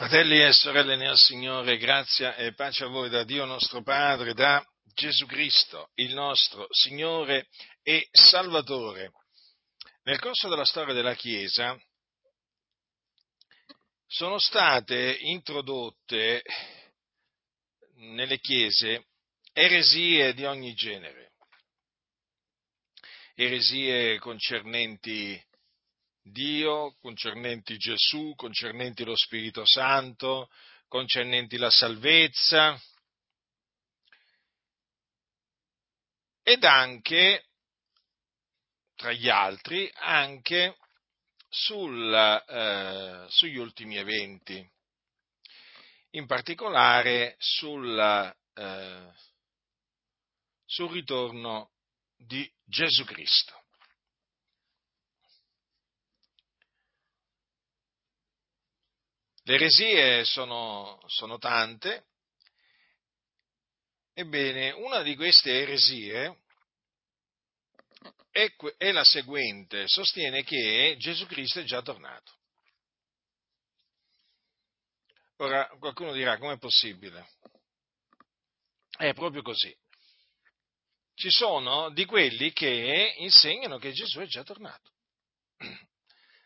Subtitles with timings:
[0.00, 4.64] Fratelli e sorelle nel Signore, grazia e pace a voi da Dio nostro Padre, da
[4.94, 7.48] Gesù Cristo, il nostro Signore
[7.82, 9.12] e Salvatore.
[10.04, 11.78] Nel corso della storia della Chiesa
[14.06, 16.44] sono state introdotte
[17.96, 19.04] nelle chiese
[19.52, 21.32] eresie di ogni genere,
[23.34, 25.38] eresie concernenti
[26.30, 30.48] Dio, concernenti Gesù, concernenti lo Spirito Santo,
[30.88, 32.80] concernenti la salvezza
[36.42, 37.44] ed anche,
[38.96, 40.76] tra gli altri, anche
[41.48, 44.68] sul, eh, sugli ultimi eventi,
[46.10, 49.12] in particolare sul, eh,
[50.64, 51.70] sul ritorno
[52.16, 53.59] di Gesù Cristo.
[59.42, 62.06] Le eresie sono, sono tante,
[64.12, 66.42] ebbene una di queste eresie
[68.30, 72.38] è, è la seguente, sostiene che Gesù Cristo è già tornato.
[75.36, 77.30] Ora qualcuno dirà com'è possibile?
[78.90, 79.74] È proprio così.
[81.14, 84.92] Ci sono di quelli che insegnano che Gesù è già tornato.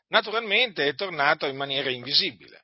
[0.08, 2.63] Naturalmente è tornato in maniera invisibile.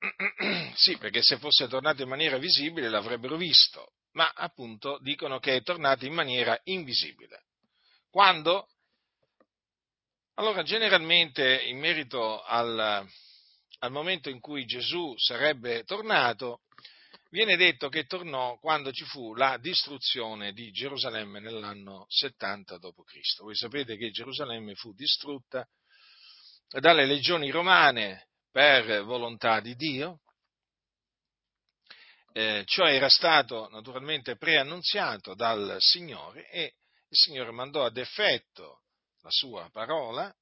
[0.74, 5.62] Sì, perché se fosse tornato in maniera visibile l'avrebbero visto, ma appunto dicono che è
[5.62, 7.44] tornato in maniera invisibile.
[8.08, 8.68] Quando?
[10.34, 13.06] Allora, generalmente in merito al,
[13.78, 16.62] al momento in cui Gesù sarebbe tornato,
[17.28, 23.42] viene detto che tornò quando ci fu la distruzione di Gerusalemme nell'anno 70 d.C.
[23.42, 25.68] Voi sapete che Gerusalemme fu distrutta
[26.68, 30.20] dalle legioni romane per volontà di Dio.
[32.32, 38.82] Eh, ciò era stato naturalmente preannunziato dal Signore e il Signore mandò ad effetto
[39.22, 40.32] la sua parola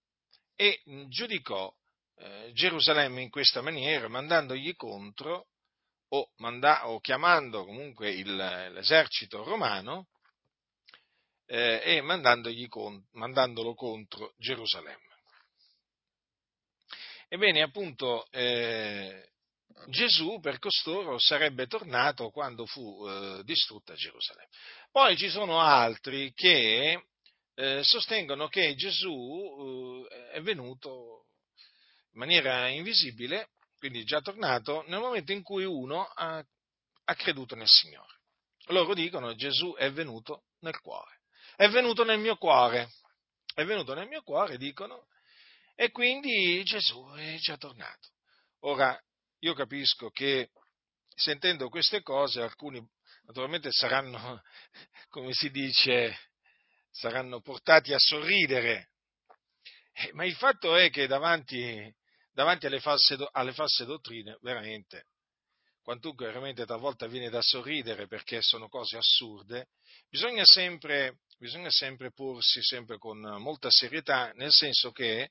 [0.54, 1.72] e giudicò
[2.16, 5.48] eh, Gerusalemme in questa maniera, mandandogli contro
[6.08, 10.08] o, manda, o chiamando comunque il, l'esercito romano
[11.46, 15.07] eh, e con, mandandolo contro Gerusalemme.
[17.28, 19.28] Ebbene, appunto, eh,
[19.88, 24.50] Gesù per costoro sarebbe tornato quando fu eh, distrutta Gerusalemme.
[24.90, 27.04] Poi ci sono altri che
[27.54, 31.26] eh, sostengono che Gesù eh, è venuto
[32.12, 37.68] in maniera invisibile, quindi già tornato, nel momento in cui uno ha, ha creduto nel
[37.68, 38.16] Signore.
[38.68, 41.20] Loro dicono Gesù è venuto nel cuore,
[41.56, 42.88] è venuto nel mio cuore,
[43.54, 45.06] è venuto nel mio cuore, dicono,
[45.80, 48.08] e quindi Gesù è già tornato.
[48.62, 49.00] Ora,
[49.38, 50.50] io capisco che
[51.14, 52.84] sentendo queste cose alcuni
[53.26, 54.42] naturalmente saranno,
[55.08, 56.18] come si dice,
[56.90, 58.90] saranno portati a sorridere,
[59.92, 61.94] eh, ma il fatto è che davanti,
[62.32, 65.06] davanti alle, false, alle false dottrine, veramente,
[65.80, 69.68] quantunque veramente talvolta viene da sorridere perché sono cose assurde,
[70.08, 75.30] bisogna sempre, bisogna sempre porsi sempre con molta serietà, nel senso che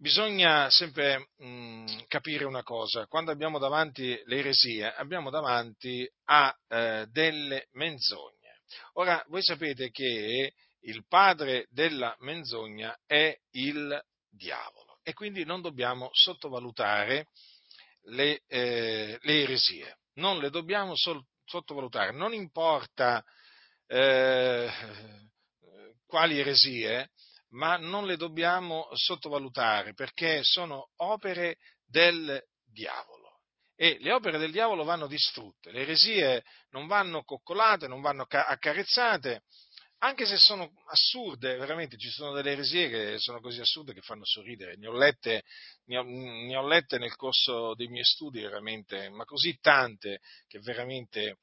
[0.00, 7.06] bisogna sempre mh, capire una cosa, quando abbiamo davanti le eresie, abbiamo davanti a eh,
[7.10, 8.62] delle menzogne.
[8.94, 16.08] Ora, voi sapete che il padre della menzogna è il diavolo e quindi non dobbiamo
[16.12, 17.26] sottovalutare
[18.04, 23.22] le, eh, le eresie, non le dobbiamo sol- sottovalutare, non importa
[23.86, 24.70] eh,
[26.06, 27.10] quali eresie,
[27.50, 31.56] ma non le dobbiamo sottovalutare perché sono opere
[31.86, 33.18] del diavolo.
[33.74, 39.42] E le opere del diavolo vanno distrutte, le eresie non vanno coccolate, non vanno accarezzate,
[40.02, 44.24] anche se sono assurde, veramente ci sono delle eresie che sono così assurde che fanno
[44.24, 44.76] sorridere.
[44.76, 45.42] Ne ho lette,
[45.86, 50.58] ne ho, ne ho lette nel corso dei miei studi, veramente, ma così tante che
[50.60, 51.38] veramente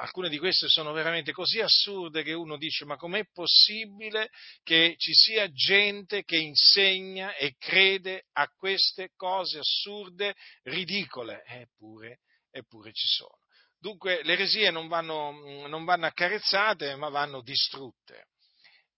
[0.00, 4.30] alcune di queste sono veramente così assurde che uno dice ma com'è possibile
[4.62, 10.34] che ci sia gente che insegna e crede a queste cose assurde,
[10.64, 11.44] ridicole?
[11.46, 12.20] Eppure,
[12.50, 13.45] eppure ci sono.
[13.78, 18.28] Dunque le eresie non vanno, non vanno accarezzate ma vanno distrutte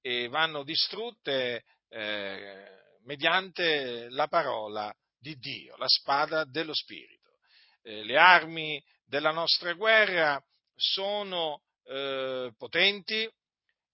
[0.00, 2.68] e vanno distrutte eh,
[3.04, 7.38] mediante la parola di Dio, la spada dello Spirito.
[7.82, 10.42] Eh, le armi della nostra guerra
[10.74, 13.28] sono eh, potenti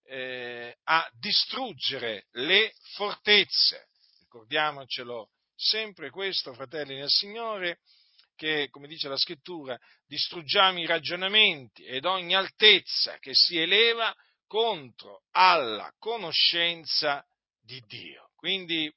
[0.07, 3.89] eh, a distruggere le fortezze.
[4.21, 7.79] Ricordiamocelo sempre questo, fratelli nel Signore,
[8.44, 14.14] che, come dice la scrittura, distruggiamo i ragionamenti ed ogni altezza che si eleva
[14.46, 17.25] contro alla conoscenza
[17.58, 18.32] di Dio.
[18.37, 18.93] Quindi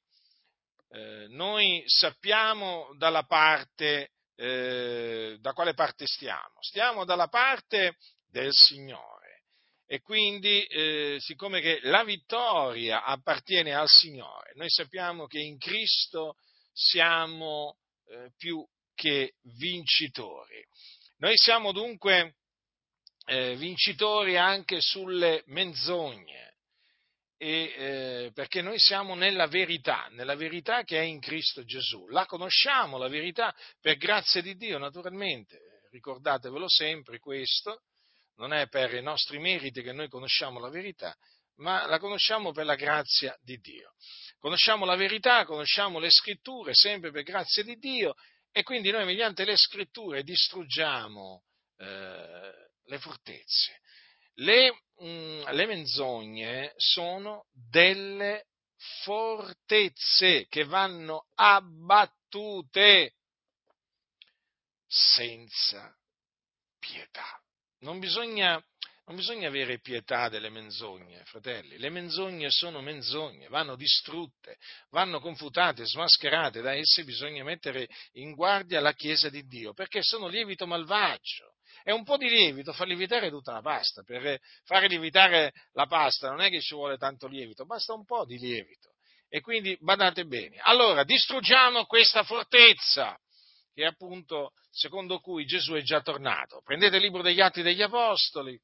[0.90, 6.60] eh, noi sappiamo dalla parte, eh, da quale parte stiamo.
[6.60, 7.96] Stiamo dalla parte
[8.30, 9.44] del Signore.
[9.86, 16.36] E quindi, eh, siccome che la vittoria appartiene al Signore, noi sappiamo che in Cristo
[16.70, 17.78] siamo
[18.10, 18.62] eh, più
[18.98, 20.60] che vincitori.
[21.18, 22.34] Noi siamo dunque
[23.26, 26.54] eh, vincitori anche sulle menzogne,
[27.36, 32.08] e, eh, perché noi siamo nella verità, nella verità che è in Cristo Gesù.
[32.08, 35.60] La conosciamo, la verità, per grazia di Dio, naturalmente.
[35.92, 37.82] Ricordatevelo sempre questo,
[38.36, 41.16] non è per i nostri meriti che noi conosciamo la verità,
[41.58, 43.92] ma la conosciamo per la grazia di Dio.
[44.38, 48.14] Conosciamo la verità, conosciamo le scritture, sempre per grazia di Dio,
[48.58, 51.44] e quindi noi mediante le scritture distruggiamo
[51.76, 53.80] eh, le fortezze.
[54.34, 58.46] Le, mh, mm, le menzogne sono delle
[59.04, 63.14] fortezze che vanno abbattute
[64.88, 65.96] senza
[66.80, 67.40] pietà.
[67.82, 68.60] Non bisogna
[69.08, 71.78] non bisogna avere pietà delle menzogne, fratelli.
[71.78, 74.58] Le menzogne sono menzogne, vanno distrutte,
[74.90, 76.60] vanno confutate, smascherate.
[76.60, 81.54] Da esse bisogna mettere in guardia la Chiesa di Dio, perché sono lievito malvagio.
[81.82, 84.02] È un po' di lievito fa lievitare tutta la pasta.
[84.02, 88.26] Per fare lievitare la pasta non è che ci vuole tanto lievito, basta un po'
[88.26, 88.90] di lievito.
[89.30, 90.58] E quindi badate bene.
[90.64, 93.18] Allora, distruggiamo questa fortezza
[93.72, 96.60] che è appunto secondo cui Gesù è già tornato.
[96.62, 98.58] Prendete il libro degli Atti degli Apostoli,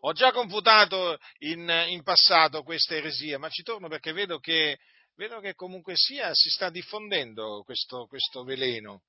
[0.00, 4.78] ho già confutato in, in passato questa eresia, ma ci torno perché vedo che,
[5.16, 9.02] vedo che comunque sia si sta diffondendo questo, questo veleno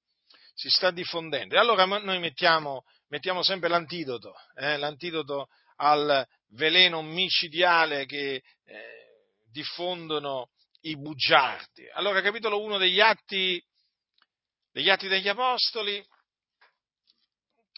[0.53, 1.55] si sta diffondendo.
[1.55, 5.47] E allora noi mettiamo, mettiamo sempre l'antidoto, eh, l'antidoto
[5.77, 8.43] al veleno micidiale che eh,
[9.51, 10.49] diffondono
[10.81, 11.89] i bugiardi.
[11.93, 13.63] Allora, capitolo 1 degli Atti,
[14.71, 16.03] degli Atti degli Apostoli,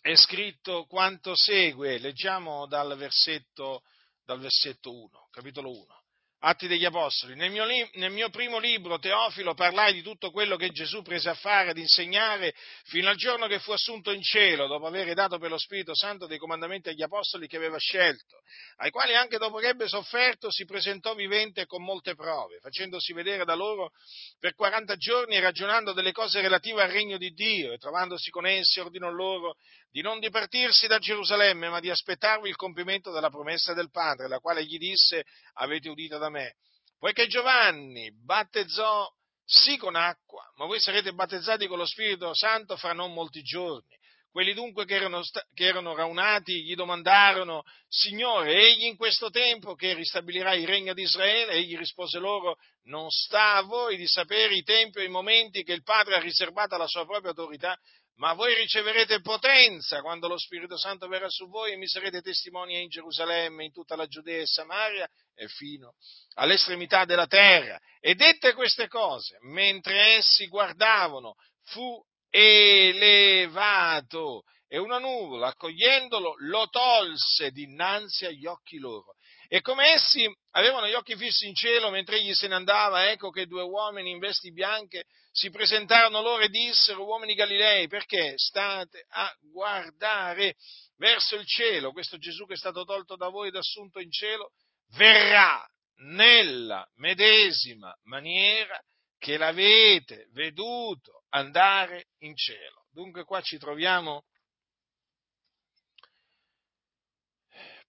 [0.04, 3.84] è scritto quanto segue, leggiamo dal versetto,
[4.26, 6.02] dal versetto 1, capitolo 1.
[6.46, 7.36] Atti degli Apostoli.
[7.36, 11.36] Nel mio, nel mio, primo libro, Teofilo, parlai di tutto quello che Gesù prese a
[11.36, 12.54] fare, ad insegnare,
[12.84, 16.28] fino al giorno che fu assunto in cielo, dopo aver dato per lo Spirito Santo
[16.28, 18.42] dei comandamenti agli Apostoli che aveva scelto,
[18.80, 23.46] ai quali anche dopo che ebbe sofferto si presentò vivente con molte prove, facendosi vedere
[23.46, 23.92] da loro
[24.38, 28.46] per 40 giorni e ragionando delle cose relative al regno di Dio, e trovandosi con
[28.46, 29.56] essi ordinò loro
[29.94, 34.40] di non dipartirsi da Gerusalemme, ma di aspettarvi il compimento della promessa del Padre, la
[34.40, 35.24] quale gli disse,
[35.54, 36.56] avete udito da me.
[36.98, 39.08] Poiché Giovanni battezzò
[39.46, 43.96] sì con acqua, ma voi sarete battezzati con lo Spirito Santo fra non molti giorni.
[44.32, 45.22] Quelli dunque che erano,
[45.54, 51.04] che erano, raunati gli domandarono, Signore, egli in questo tempo che ristabilirà il regno di
[51.04, 51.52] Israele?
[51.52, 55.74] Egli rispose loro, non sta a voi di sapere i tempi e i momenti che
[55.74, 57.78] il Padre ha riservato alla sua propria autorità,
[58.16, 62.82] ma voi riceverete potenza quando lo Spirito Santo verrà su voi e mi sarete testimoni
[62.82, 65.96] in Gerusalemme, in tutta la Giudea e Samaria e fino
[66.36, 67.80] all'estremità della terra.
[68.00, 77.52] E dette queste cose, mentre essi guardavano, fu elevato e una nuvola, accogliendolo, lo tolse
[77.52, 79.16] dinanzi agli occhi loro.
[79.48, 83.30] E come essi avevano gli occhi fissi in cielo mentre egli se ne andava, ecco
[83.30, 89.06] che due uomini in vesti bianche si presentarono loro e dissero, uomini Galilei, perché state
[89.10, 90.56] a guardare
[90.98, 91.92] verso il cielo?
[91.92, 94.52] Questo Gesù che è stato tolto da voi ed assunto in cielo
[94.96, 95.66] verrà
[96.06, 98.80] nella medesima maniera
[99.18, 102.86] che l'avete veduto andare in cielo.
[102.92, 104.26] Dunque qua ci troviamo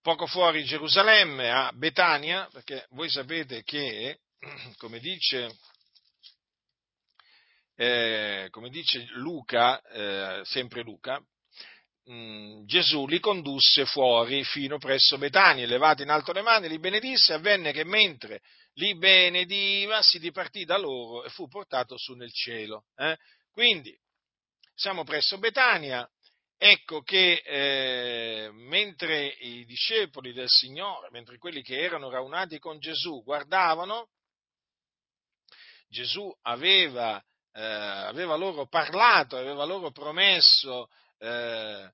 [0.04, 4.18] poco fuori Gerusalemme, a Betania, perché voi sapete che,
[4.76, 5.56] come dice,
[7.74, 11.18] eh, come dice Luca, eh, sempre Luca,
[12.04, 16.78] mh, mm, Gesù li condusse fuori fino presso Betania, levate in alto le mani, li
[16.78, 18.42] benedisse, avvenne che mentre
[18.74, 22.84] li benediva si dipartì da loro e fu portato su nel cielo.
[22.94, 23.16] Eh?
[23.50, 23.98] Quindi
[24.74, 26.06] siamo presso Betania,
[26.66, 33.22] ecco che eh, mentre i discepoli del Signore, mentre quelli che erano raunati con Gesù
[33.22, 34.08] guardavano,
[35.88, 41.92] Gesù aveva, eh, aveva loro parlato, aveva loro promesso eh,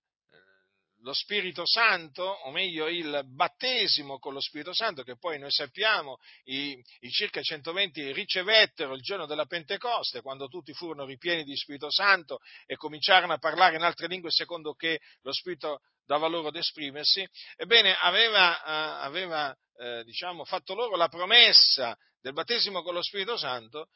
[1.03, 6.19] lo Spirito Santo, o meglio il battesimo con lo Spirito Santo, che poi noi sappiamo
[6.45, 11.91] i, i, circa 120 ricevettero il giorno della Pentecoste, quando tutti furono ripieni di Spirito
[11.91, 16.57] Santo e cominciarono a parlare in altre lingue secondo che lo Spirito dava loro ad
[16.57, 17.27] esprimersi,
[17.57, 23.37] ebbene aveva, uh, aveva uh, diciamo, fatto loro la promessa del battesimo con lo Spirito
[23.37, 23.89] Santo,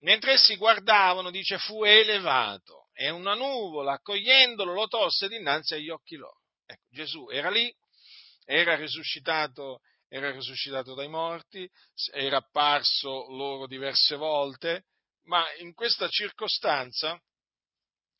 [0.00, 6.16] mentre essi guardavano, dice, fu elevato e una nuvola, accogliendolo, lo tolse dinanzi agli occhi
[6.16, 6.44] loro.
[6.66, 7.72] Ecco, Gesù era lì,
[8.44, 11.68] era risuscitato, era risuscitato dai morti,
[12.12, 14.86] era apparso loro diverse volte,
[15.24, 17.20] ma in questa circostanza,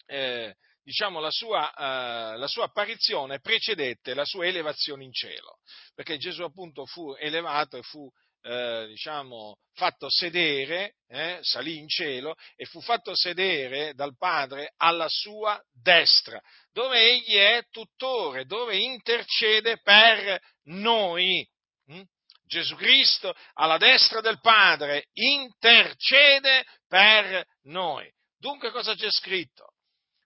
[0.07, 5.59] eh, diciamo, la sua, eh, la sua, apparizione precedette la sua elevazione in cielo,
[5.95, 8.09] perché Gesù appunto fu elevato e fu
[8.47, 15.09] eh, diciamo, fatto sedere, eh, salì in cielo e fu fatto sedere dal Padre alla
[15.09, 16.41] sua destra,
[16.73, 21.45] dove egli è tutore, dove intercede per noi.
[21.87, 22.03] Hm?
[22.47, 28.09] Gesù Cristo alla destra del Padre intercede per noi.
[28.39, 29.73] Dunque cosa c'è scritto?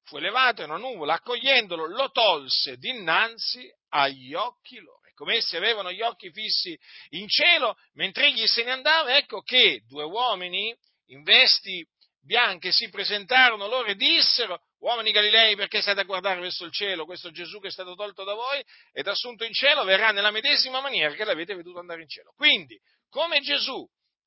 [0.04, 5.92] Fu elevato in una nuvola, accogliendolo, lo tolse dinanzi agli occhi loro come essi avevano
[5.92, 6.74] gli occhi fissi
[7.10, 10.74] in cielo, mentre egli se ne andava, ecco che due uomini
[11.08, 11.86] in vesti
[12.22, 17.04] bianche si presentarono loro e dissero, uomini Galilei, perché state a guardare verso il cielo?
[17.04, 20.80] Questo Gesù che è stato tolto da voi ed assunto in cielo verrà nella medesima
[20.80, 22.32] maniera che l'avete veduto andare in cielo.
[22.34, 23.86] Quindi, come Gesù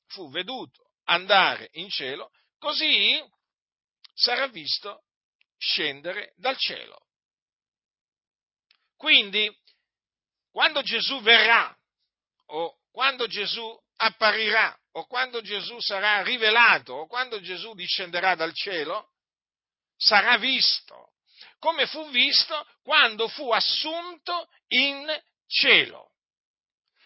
[0.10, 3.20] fu veduto andare in cielo, così
[4.14, 5.06] sarà visto
[5.58, 7.00] scendere dal cielo.
[8.96, 9.52] Quindi,
[10.54, 11.76] quando Gesù verrà
[12.52, 19.10] o quando Gesù apparirà o quando Gesù sarà rivelato o quando Gesù discenderà dal cielo,
[19.98, 21.14] sarà visto,
[21.58, 25.08] come fu visto quando fu assunto in
[25.48, 26.12] cielo.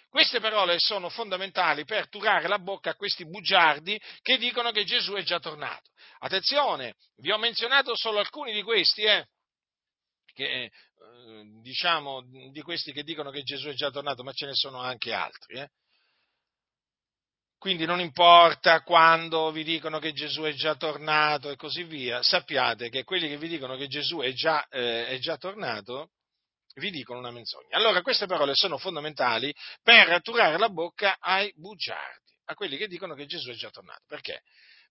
[0.09, 5.13] Queste parole sono fondamentali per turare la bocca a questi bugiardi che dicono che Gesù
[5.13, 5.89] è già tornato.
[6.19, 9.25] Attenzione, vi ho menzionato solo alcuni di questi, eh,
[10.45, 10.69] che
[11.27, 14.79] Ehm, diciamo, di questi che dicono che Gesù è già tornato, ma ce ne sono
[14.79, 15.59] anche altri.
[15.59, 15.69] Eh?
[17.57, 22.89] Quindi non importa quando vi dicono che Gesù è già tornato e così via, sappiate
[22.89, 26.11] che quelli che vi dicono che Gesù è già, eh, è già tornato
[26.75, 27.75] vi dicono una menzogna.
[27.75, 29.51] Allora queste parole sono fondamentali
[29.81, 34.03] per atturare la bocca ai bugiardi, a quelli che dicono che Gesù è già tornato.
[34.07, 34.43] Perché?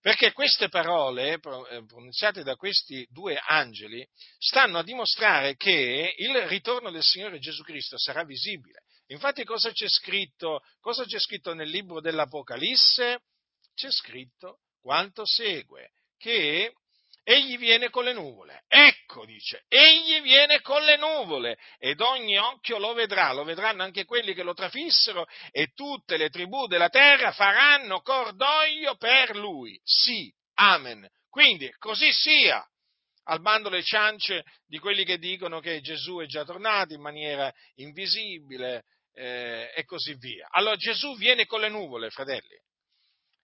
[0.07, 1.39] Perché queste parole eh,
[1.85, 7.97] pronunziate da questi due angeli stanno a dimostrare che il ritorno del Signore Gesù Cristo
[7.97, 8.83] sarà visibile.
[9.07, 13.19] Infatti cosa c'è scritto, cosa c'è scritto nel libro dell'Apocalisse?
[13.73, 16.71] C'è scritto quanto segue, che
[17.29, 18.63] egli viene con le nuvole.
[18.69, 24.05] Ecco, dice, egli viene con le nuvole ed ogni occhio lo vedrà, lo vedranno anche
[24.05, 29.77] quelli che lo trafissero e tutte le tribù della terra faranno cordoglio per lui.
[29.83, 31.05] Sì, amen.
[31.29, 32.65] Quindi così sia.
[33.29, 37.53] Al bando le ciance di quelli che dicono che Gesù è già tornato in maniera
[37.75, 40.47] invisibile eh, e così via.
[40.49, 42.57] Allora Gesù viene con le nuvole, fratelli.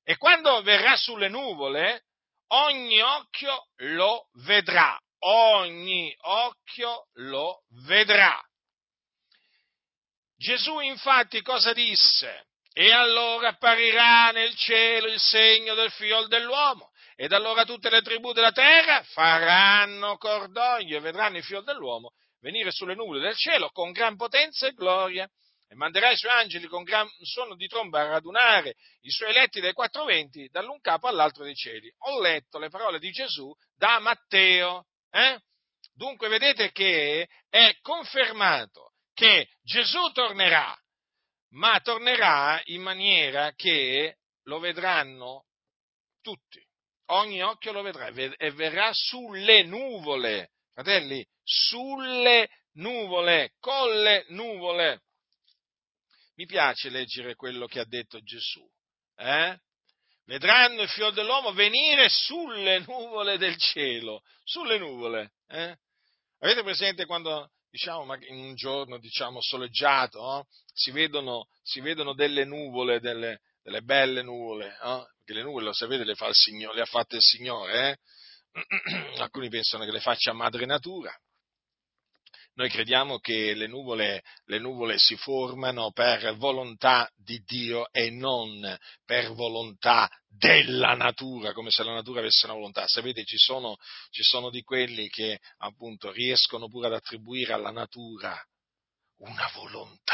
[0.05, 2.05] E quando verrà sulle nuvole,
[2.47, 8.41] ogni occhio lo vedrà, ogni occhio lo vedrà.
[10.35, 12.47] Gesù infatti cosa disse?
[12.73, 18.33] E allora apparirà nel cielo il segno del figlio dell'uomo, ed allora tutte le tribù
[18.33, 23.91] della terra faranno cordoglio e vedranno il figlio dell'uomo venire sulle nuvole del cielo con
[23.91, 25.27] gran potenza e gloria
[25.73, 29.59] e manderà i suoi angeli con gran suono di tromba a radunare i suoi eletti
[29.59, 31.91] dai quattro venti, dall'un capo all'altro dei cieli.
[32.05, 34.85] Ho letto le parole di Gesù da Matteo.
[35.09, 35.39] Eh?
[35.95, 40.75] Dunque vedete che è confermato che Gesù tornerà,
[41.53, 45.45] ma tornerà in maniera che lo vedranno
[46.21, 46.63] tutti.
[47.07, 55.02] Ogni occhio lo vedrà e verrà sulle nuvole, fratelli, sulle nuvole, con le nuvole
[56.35, 58.67] mi piace leggere quello che ha detto Gesù.
[59.15, 59.57] Eh?
[60.25, 65.33] Vedranno il figlio dell'uomo venire sulle nuvole del cielo, sulle nuvole.
[65.47, 65.77] Eh?
[66.39, 70.47] Avete presente quando, diciamo, in un giorno, diciamo, soleggiato, no?
[70.73, 75.07] si, vedono, si, vedono, delle nuvole, delle, delle belle nuvole, no?
[75.17, 77.97] perché le nuvole, lo sapete, le, fa Signore, le ha fatte il Signore, eh?
[79.19, 81.13] alcuni pensano che le faccia madre natura,
[82.55, 88.77] Noi crediamo che le nuvole, le nuvole, si formano per volontà di Dio e non
[89.05, 92.87] per volontà della natura, come se la natura avesse una volontà.
[92.87, 93.77] Sapete, ci sono,
[94.11, 98.39] ci sono di quelli che appunto riescono pure ad attribuire alla natura
[99.17, 100.13] una volontà.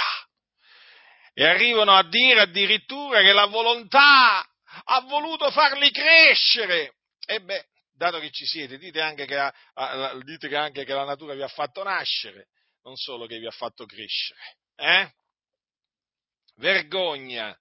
[1.34, 4.40] E arrivano a dire addirittura che la volontà
[4.84, 6.96] ha voluto farli crescere.
[7.26, 7.66] E beh,
[8.00, 11.50] dato che ci siete, dite anche che, la, dite anche che la natura vi ha
[11.50, 12.48] fatto nascere,
[12.84, 14.40] non solo che vi ha fatto crescere.
[14.78, 15.12] Eh?
[16.56, 17.56] Vergogna.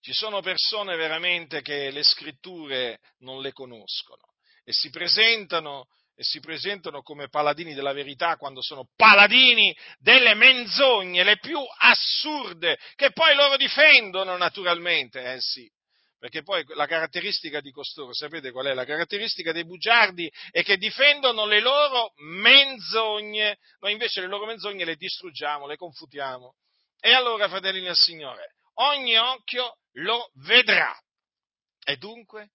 [0.00, 6.38] Ci sono persone veramente che le scritture non le conoscono e si presentano, e si
[6.38, 13.34] presentano come paladini della verità quando sono paladini delle menzogne, le più assurde, che poi
[13.34, 15.34] loro difendono naturalmente.
[15.34, 15.68] Eh sì,
[16.20, 18.74] perché poi la caratteristica di costoro, sapete qual è?
[18.74, 24.84] La caratteristica dei bugiardi è che difendono le loro menzogne, noi invece le loro menzogne
[24.84, 26.56] le distruggiamo, le confutiamo.
[27.00, 30.94] E allora, fratelli del Signore, ogni occhio lo vedrà.
[31.82, 32.50] E dunque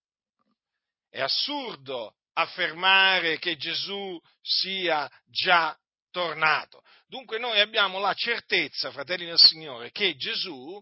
[1.10, 5.76] è assurdo affermare che Gesù sia già
[6.12, 6.84] tornato.
[7.08, 10.80] Dunque noi abbiamo la certezza, fratelli del Signore, che Gesù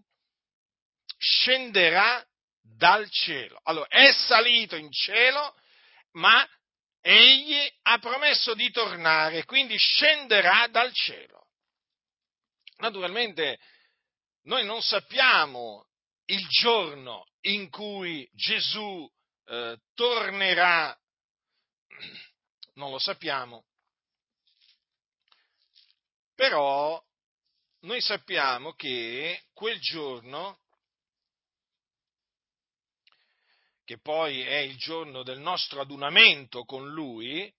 [1.16, 2.22] scenderà
[2.64, 3.60] dal cielo.
[3.64, 5.54] Allora, è salito in cielo,
[6.12, 6.46] ma
[7.00, 11.48] egli ha promesso di tornare, quindi scenderà dal cielo.
[12.78, 13.58] Naturalmente
[14.44, 15.86] noi non sappiamo
[16.26, 19.10] il giorno in cui Gesù
[19.46, 20.98] eh, tornerà,
[22.74, 23.66] non lo sappiamo,
[26.34, 27.02] però
[27.80, 30.63] noi sappiamo che quel giorno
[33.84, 37.52] che poi è il giorno del nostro adunamento con Lui,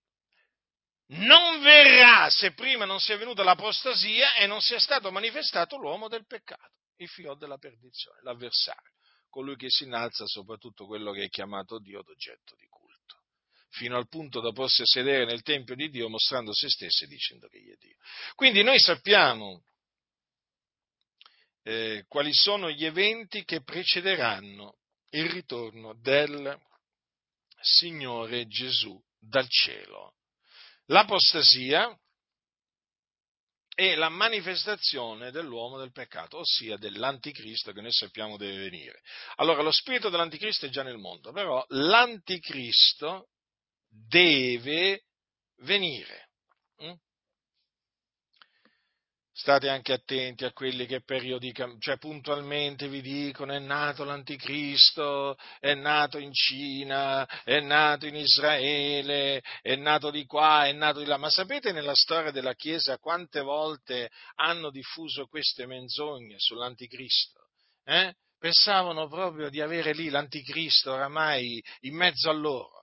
[1.08, 6.26] non verrà se prima non sia venuta l'apostasia e non sia stato manifestato l'uomo del
[6.26, 8.92] peccato, il figlio della perdizione, l'avversario,
[9.28, 13.22] colui che si innalza soprattutto quello che è chiamato Dio d'oggetto di culto,
[13.70, 17.08] fino al punto da porsi a sedere nel Tempio di Dio mostrando se stesso e
[17.08, 17.96] dicendo che egli è Dio.
[18.34, 19.62] Quindi noi sappiamo
[21.62, 24.78] eh, quali sono gli eventi che precederanno
[25.10, 26.58] il ritorno del
[27.60, 30.14] Signore Gesù dal cielo.
[30.86, 31.96] L'apostasia
[33.78, 39.02] e la manifestazione dell'uomo del peccato, ossia dell'anticristo che noi sappiamo deve venire.
[39.36, 43.28] Allora, lo spirito dell'anticristo è già nel mondo, però l'anticristo
[43.86, 45.04] deve
[45.58, 46.30] venire.
[46.82, 46.92] Mm?
[49.38, 55.74] State anche attenti a quelli che periodicamente, cioè puntualmente vi dicono è nato l'anticristo, è
[55.74, 61.18] nato in Cina, è nato in Israele, è nato di qua, è nato di là.
[61.18, 67.48] Ma sapete nella storia della Chiesa quante volte hanno diffuso queste menzogne sull'anticristo?
[67.84, 68.14] Eh?
[68.38, 72.75] Pensavano proprio di avere lì l'anticristo oramai in mezzo a loro.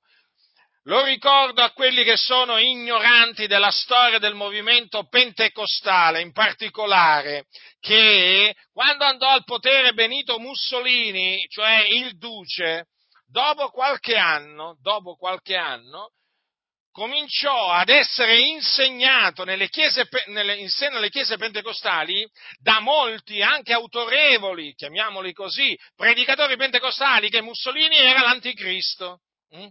[0.86, 7.46] Lo ricordo a quelli che sono ignoranti della storia del movimento pentecostale, in particolare,
[7.80, 12.88] che quando andò al potere Benito Mussolini, cioè il duce,
[13.26, 16.10] dopo qualche anno, dopo qualche anno
[16.92, 23.72] cominciò ad essere insegnato nelle chiese, nelle, in seno alle chiese pentecostali da molti, anche
[23.72, 29.22] autorevoli, chiamiamoli così, predicatori pentecostali, che Mussolini era l'anticristo.
[29.56, 29.68] Mm?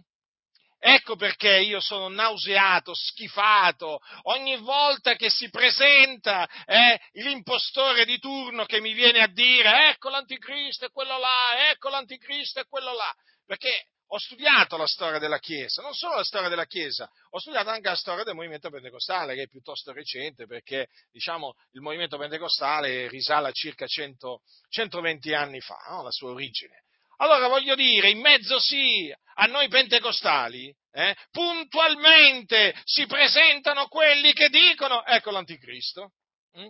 [0.85, 8.65] Ecco perché io sono nauseato, schifato, ogni volta che si presenta eh, l'impostore di turno
[8.65, 13.15] che mi viene a dire ecco l'anticristo è quello là, ecco l'anticristo è quello là,
[13.45, 17.69] perché ho studiato la storia della Chiesa, non solo la storia della Chiesa, ho studiato
[17.69, 23.07] anche la storia del movimento pentecostale, che è piuttosto recente, perché diciamo, il movimento pentecostale
[23.07, 26.03] risale a circa 100, 120 anni fa, no?
[26.03, 26.82] la sua origine.
[27.17, 34.49] Allora voglio dire, in mezzo sì, a noi pentecostali, eh, puntualmente si presentano quelli che
[34.49, 36.11] dicono, ecco l'anticristo.
[36.57, 36.67] Mm?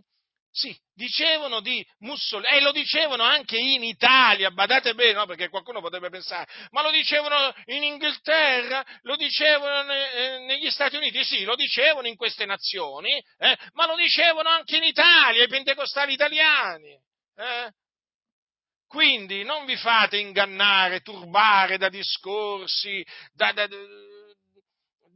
[0.56, 5.26] Sì, dicevano di Mussolini, e lo dicevano anche in Italia, badate bene, no?
[5.26, 11.24] perché qualcuno potrebbe pensare, ma lo dicevano in Inghilterra, lo dicevano ne, negli Stati Uniti,
[11.24, 13.58] sì, lo dicevano in queste nazioni, eh?
[13.74, 17.02] ma lo dicevano anche in Italia, i pentecostali italiani.
[17.36, 17.72] Eh?
[18.94, 23.04] Quindi non vi fate ingannare, turbare da discorsi,
[23.34, 23.68] da, da,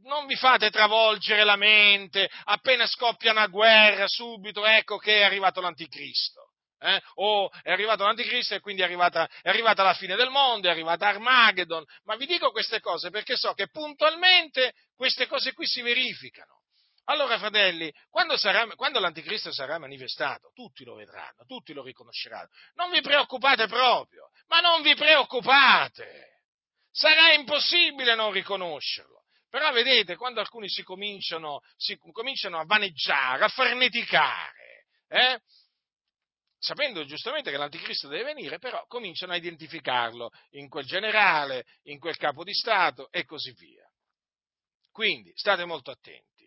[0.02, 5.60] non vi fate travolgere la mente, appena scoppia una guerra, subito ecco che è arrivato
[5.60, 6.54] l'anticristo.
[6.80, 7.00] Eh?
[7.14, 10.72] O è arrivato l'anticristo e quindi è arrivata, è arrivata la fine del mondo, è
[10.72, 11.84] arrivata Armageddon.
[12.02, 16.62] Ma vi dico queste cose perché so che puntualmente queste cose qui si verificano.
[17.10, 22.48] Allora, fratelli, quando, sarà, quando, l'anticristo sarà manifestato, tutti lo vedranno, tutti lo riconosceranno.
[22.74, 26.42] Non vi preoccupate proprio, ma non vi preoccupate.
[26.90, 29.24] Sarà impossibile non riconoscerlo.
[29.48, 35.40] Però vedete, quando alcuni si cominciano, si cominciano a vaneggiare, a farneticare, eh,
[36.58, 42.18] sapendo giustamente che l'anticristo deve venire, però cominciano a identificarlo in quel generale, in quel
[42.18, 43.88] capo di Stato e così via.
[44.90, 46.37] Quindi state molto attenti.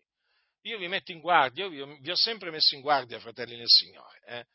[0.64, 3.58] Io vi metto in guardia, io vi ho, vi ho sempre messo in guardia, fratelli
[3.58, 4.22] nel Signore.
[4.26, 4.46] Eh?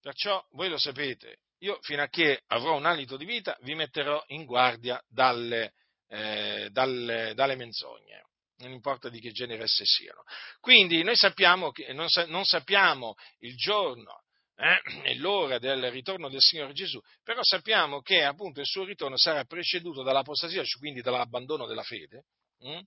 [0.00, 4.22] Perciò voi lo sapete, io fino a che avrò un alito di vita vi metterò
[4.28, 5.72] in guardia dalle,
[6.08, 8.22] eh, dalle, dalle menzogne
[8.58, 10.22] non importa di che genere esse siano.
[10.60, 14.22] Quindi noi sappiamo che, non, non sappiamo il giorno
[14.56, 19.16] eh, e l'ora del ritorno del Signore Gesù, però sappiamo che appunto il suo ritorno
[19.16, 22.24] sarà preceduto dall'apostasia, cioè quindi dall'abbandono della fede.
[22.60, 22.80] Hm?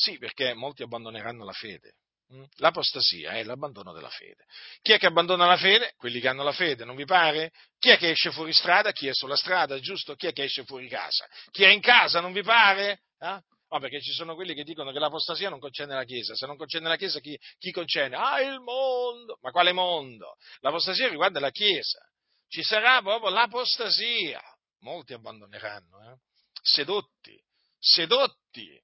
[0.00, 1.96] Sì, perché molti abbandoneranno la fede.
[2.28, 2.44] Hm?
[2.56, 4.46] L'apostasia è l'abbandono della fede.
[4.80, 5.92] Chi è che abbandona la fede?
[5.98, 7.52] Quelli che hanno la fede, non vi pare?
[7.78, 8.92] Chi è che esce fuori strada?
[8.92, 10.14] Chi è sulla strada, giusto?
[10.14, 11.28] Chi è che esce fuori casa?
[11.50, 13.02] Chi è in casa, non vi pare?
[13.18, 13.42] Eh?
[13.68, 16.34] No, perché ci sono quelli che dicono che l'apostasia non concerne la Chiesa.
[16.34, 18.16] Se non concerne la Chiesa, chi, chi concerne?
[18.16, 19.36] Ah, il mondo!
[19.42, 20.36] Ma quale mondo?
[20.60, 22.00] L'apostasia riguarda la Chiesa.
[22.48, 24.40] Ci sarà proprio l'apostasia.
[24.78, 26.16] Molti abbandoneranno, eh?
[26.62, 27.38] sedotti,
[27.78, 28.82] sedotti,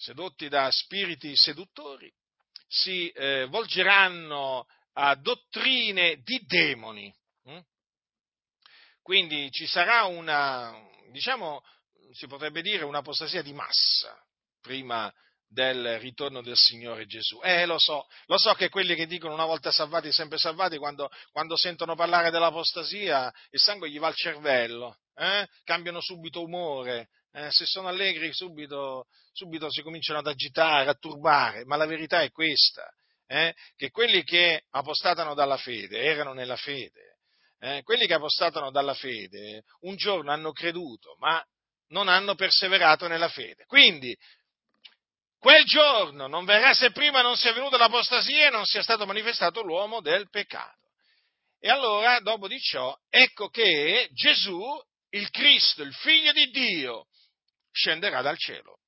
[0.00, 2.10] sedotti da spiriti seduttori,
[2.66, 7.14] si eh, volgeranno a dottrine di demoni.
[7.44, 7.60] Hm?
[9.02, 10.74] Quindi ci sarà una,
[11.10, 11.62] diciamo,
[12.12, 14.16] si potrebbe dire, un'apostasia di massa
[14.60, 15.12] prima
[15.46, 17.40] del ritorno del Signore Gesù.
[17.42, 21.10] Eh, lo so, lo so che quelli che dicono una volta salvati, sempre salvati, quando,
[21.32, 25.46] quando sentono parlare dell'apostasia, il sangue gli va al cervello, eh?
[25.64, 27.50] cambiano subito umore, eh?
[27.50, 32.30] se sono allegri subito, subito, si cominciano ad agitare, a turbare, ma la verità è
[32.30, 32.88] questa,
[33.26, 33.54] eh?
[33.76, 37.18] che quelli che apostatano dalla fede erano nella fede,
[37.60, 37.82] eh?
[37.82, 41.42] quelli che apostatano dalla fede un giorno hanno creduto, ma
[41.88, 43.64] non hanno perseverato nella fede.
[43.66, 44.16] Quindi,
[45.38, 49.62] quel giorno non verrà se prima non sia venuta l'apostasia e non sia stato manifestato
[49.62, 50.78] l'uomo del peccato.
[51.58, 54.60] E allora, dopo di ciò, ecco che Gesù,
[55.10, 57.06] il Cristo, il figlio di Dio,
[57.70, 58.78] scenderà dal cielo.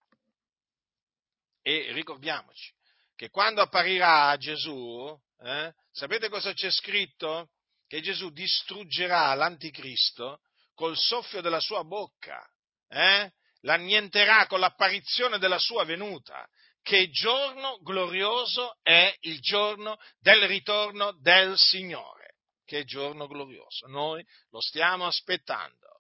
[1.63, 2.73] E ricordiamoci
[3.15, 7.51] che quando apparirà Gesù, eh, sapete cosa c'è scritto?
[7.87, 10.41] Che Gesù distruggerà l'anticristo
[10.75, 12.43] col soffio della sua bocca
[12.89, 16.47] eh, l'annienterà con l'apparizione della sua venuta.
[16.83, 22.35] Che giorno glorioso è il giorno del ritorno del Signore.
[22.65, 23.87] Che giorno glorioso.
[23.87, 25.92] Noi lo stiamo aspettando.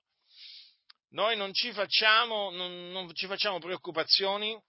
[1.13, 4.61] Noi non ci facciamo, non, non ci facciamo preoccupazioni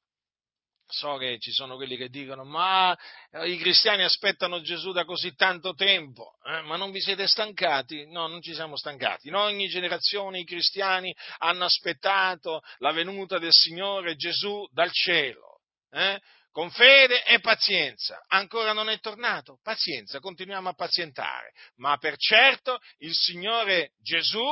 [0.85, 2.95] So che ci sono quelli che dicono, ma
[3.31, 6.61] eh, i cristiani aspettano Gesù da così tanto tempo, eh?
[6.61, 8.05] ma non vi siete stancati?
[8.11, 9.29] No, non ci siamo stancati.
[9.29, 16.19] In ogni generazione i cristiani hanno aspettato la venuta del Signore Gesù dal cielo, eh?
[16.51, 18.21] con fede e pazienza.
[18.27, 19.57] Ancora non è tornato?
[19.63, 24.45] Pazienza, continuiamo a pazientare, ma per certo il Signore Gesù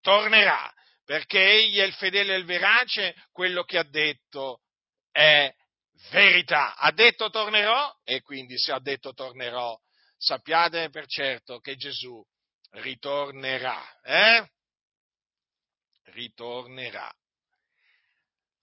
[0.00, 0.72] tornerà,
[1.08, 4.60] perché Egli è il fedele e il verace, quello che ha detto
[5.10, 5.50] è
[6.10, 6.76] verità.
[6.76, 9.74] Ha detto tornerò e quindi se ha detto tornerò,
[10.18, 12.22] sappiate per certo che Gesù
[12.72, 13.82] ritornerà.
[14.02, 14.50] Eh?
[16.12, 17.10] Ritornerà.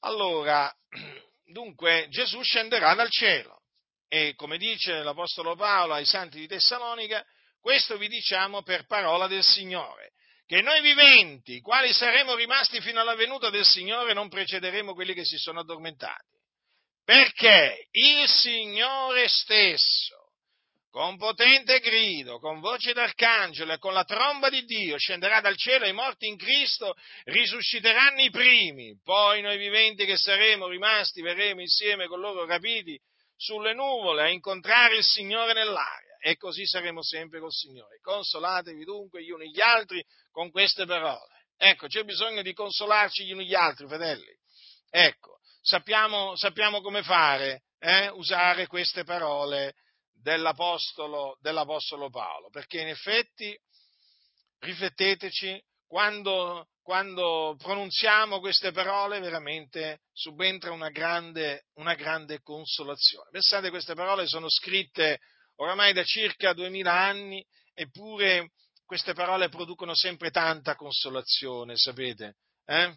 [0.01, 0.71] Allora,
[1.45, 3.63] dunque, Gesù scenderà dal cielo
[4.07, 7.25] e come dice l'Apostolo Paolo ai santi di Tessalonica,
[7.59, 10.11] questo vi diciamo per parola del Signore,
[10.45, 15.25] che noi viventi, quali saremo rimasti fino alla venuta del Signore, non precederemo quelli che
[15.25, 16.33] si sono addormentati.
[17.03, 20.31] Perché il Signore stesso,
[20.89, 25.85] con potente grido, con voce d'arcangelo e con la tromba di Dio, scenderà dal cielo
[25.85, 31.61] e i morti in Cristo risusciteranno i primi, poi noi viventi che saremo rimasti verremo
[31.61, 32.99] insieme con loro rapiti
[33.35, 37.99] sulle nuvole a incontrare il Signore nell'aria e così saremo sempre col Signore.
[38.01, 41.33] Consolatevi dunque gli uni gli altri con queste parole.
[41.57, 44.35] Ecco, c'è bisogno di consolarci gli uni gli altri, fratelli.
[44.89, 48.07] Ecco, sappiamo, sappiamo come fare, eh?
[48.09, 49.75] usare queste parole
[50.13, 53.55] dell'apostolo, dell'apostolo, Paolo, perché in effetti,
[54.59, 63.31] rifletteteci, quando, quando pronunziamo queste parole veramente subentra una grande, una grande consolazione.
[63.31, 65.19] Pensate, queste parole sono scritte
[65.55, 67.43] oramai da circa duemila anni,
[67.73, 68.51] eppure
[68.85, 72.35] queste parole producono sempre tanta consolazione, sapete?
[72.65, 72.95] Eh?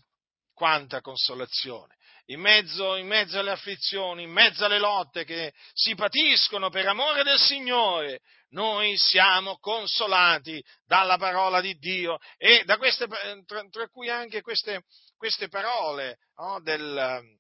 [0.53, 1.95] quanta consolazione.
[2.31, 7.23] In mezzo, in mezzo, alle afflizioni, in mezzo alle lotte che si patiscono per amore
[7.23, 13.07] del Signore, noi siamo consolati dalla parola di Dio e da queste,
[13.47, 14.83] tra, tra cui anche queste,
[15.17, 17.39] queste parole no, del,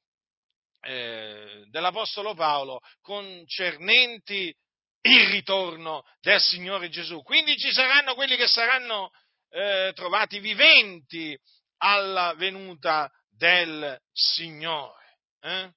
[0.81, 4.55] eh, dell'Apostolo Paolo concernenti
[5.03, 7.20] il ritorno del Signore Gesù.
[7.22, 9.11] Quindi ci saranno quelli che saranno
[9.51, 11.38] eh, trovati viventi
[11.79, 15.18] alla venuta del Signore.
[15.40, 15.72] Eh?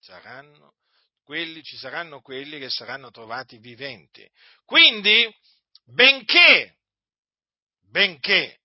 [0.00, 0.74] Saranno
[1.22, 4.28] quelli, ci saranno quelli che saranno trovati viventi.
[4.64, 5.34] Quindi,
[5.84, 6.76] benché,
[7.88, 8.58] benché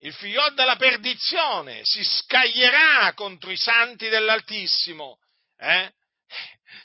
[0.00, 5.18] il figlio della perdizione si scaglierà contro i santi dell'Altissimo,
[5.56, 5.94] eh?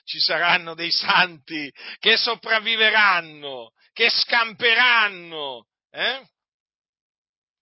[0.04, 6.28] ci saranno dei santi che sopravviveranno, che scamperanno eh?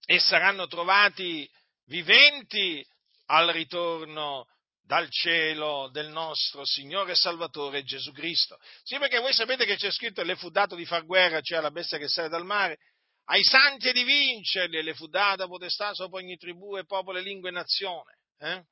[0.05, 1.49] e saranno trovati
[1.85, 2.85] viventi
[3.27, 4.47] al ritorno
[4.85, 8.59] dal cielo del nostro Signore e Salvatore Gesù Cristo.
[8.83, 11.71] Sì, perché voi sapete che c'è scritto le fu dato di far guerra, cioè alla
[11.71, 12.77] bestia che sale dal mare,
[13.25, 17.49] ai santi e di vincerli, le fu data potestà sopra ogni tribù e popolo, lingua
[17.49, 18.19] e nazione.
[18.37, 18.63] Eh?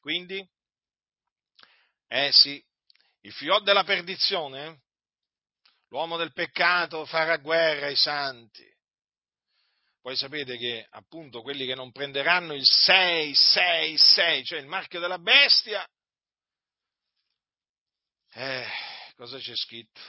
[0.00, 0.46] Quindi,
[2.08, 2.62] eh sì,
[3.22, 4.82] il figlio della perdizione,
[5.88, 8.66] l'uomo del peccato farà guerra ai santi.
[10.08, 15.86] Poi sapete che appunto quelli che non prenderanno il 666, cioè il marchio della bestia,
[18.32, 18.66] eh,
[19.16, 20.00] cosa c'è scritto?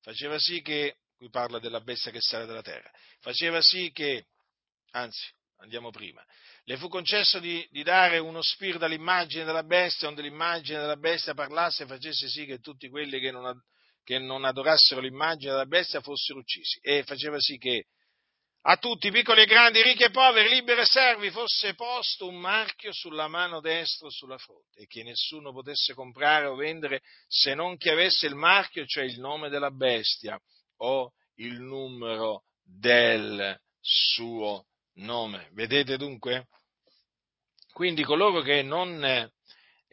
[0.00, 4.26] Faceva sì che, qui parla della bestia che sale dalla terra, faceva sì che,
[4.90, 6.20] anzi, andiamo prima,
[6.64, 11.34] le fu concesso di, di, dare uno spirito all'immagine della bestia, onde l'immagine della bestia
[11.34, 13.62] parlasse e facesse sì che tutti quelli che non,
[14.02, 16.80] che non adorassero l'immagine della bestia fossero uccisi.
[16.82, 17.86] E faceva sì che
[18.66, 22.92] a tutti, piccoli e grandi, ricchi e poveri, liberi e servi, fosse posto un marchio
[22.94, 27.76] sulla mano destra o sulla fronte e che nessuno potesse comprare o vendere se non
[27.76, 30.40] che avesse il marchio, cioè il nome della bestia
[30.78, 35.50] o il numero del suo nome.
[35.52, 36.46] Vedete dunque?
[37.70, 39.30] Quindi coloro che non,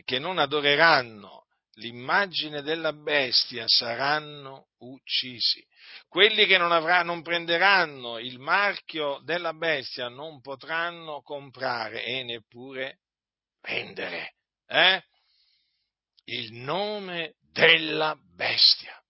[0.05, 5.65] che non adoreranno l'immagine della bestia saranno uccisi.
[6.11, 12.99] Quelli che non, avrà, non, prenderanno il marchio della bestia non potranno comprare e neppure
[13.61, 15.01] vendere eh?
[16.25, 19.01] il nome della bestia.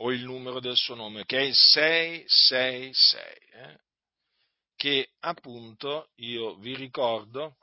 [0.00, 3.80] o il numero del suo nome, che è il 666, eh?
[4.74, 7.58] che appunto io vi ricordo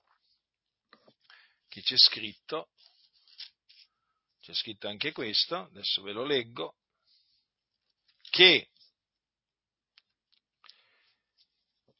[1.68, 2.70] che c'è scritto,
[4.46, 6.76] c'è scritto anche questo, adesso ve lo leggo,
[8.30, 8.70] che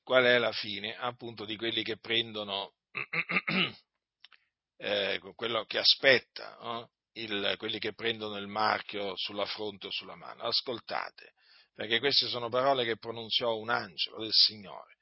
[0.04, 2.76] qual è la fine appunto di quelli che prendono
[4.78, 7.24] eh, quello che aspetta eh?
[7.24, 10.44] il, quelli che prendono il marchio sulla fronte o sulla mano.
[10.44, 11.34] Ascoltate,
[11.74, 14.95] perché queste sono parole che pronunziò un angelo del Signore.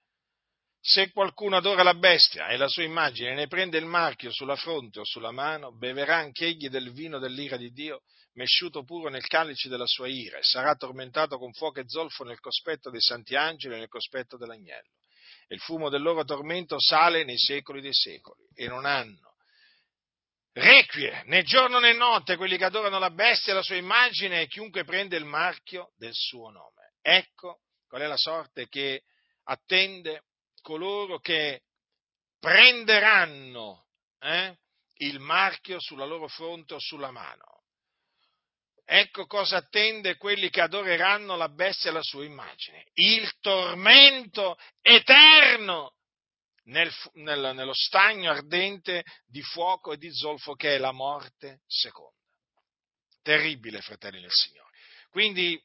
[0.86, 4.58] Se qualcuno adora la bestia e la sua immagine e ne prende il marchio sulla
[4.58, 8.02] fronte o sulla mano, beverà anch'egli del vino dell'ira di Dio,
[8.34, 12.42] mesciuto puro nel calice della sua ira, e sarà tormentato con fuoco e zolfo nel
[12.42, 14.90] cospetto dei santi angeli e nel cospetto dell'agnello.
[15.48, 19.36] E il fumo del loro tormento sale nei secoli dei secoli, e non hanno
[20.52, 24.48] requie né giorno né notte quelli che adorano la bestia e la sua immagine e
[24.48, 26.96] chiunque prende il marchio del suo nome.
[27.02, 29.04] Ecco qual è la sorte che
[29.46, 30.24] attende
[30.64, 31.62] coloro che
[32.40, 33.86] prenderanno
[34.20, 34.58] eh,
[34.96, 37.62] il marchio sulla loro fronte o sulla mano.
[38.86, 42.86] Ecco cosa attende quelli che adoreranno la bestia e la sua immagine.
[42.94, 45.94] Il tormento eterno
[46.66, 52.12] nel, nel, nello stagno ardente di fuoco e di zolfo che è la morte seconda.
[53.22, 54.72] Terribile, fratelli del Signore.
[55.10, 55.62] Quindi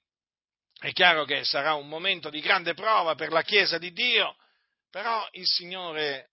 [0.80, 4.36] è chiaro che sarà un momento di grande prova per la Chiesa di Dio,
[4.90, 6.30] però il Signore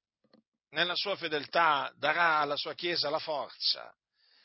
[0.70, 3.94] nella sua fedeltà darà alla sua Chiesa la forza,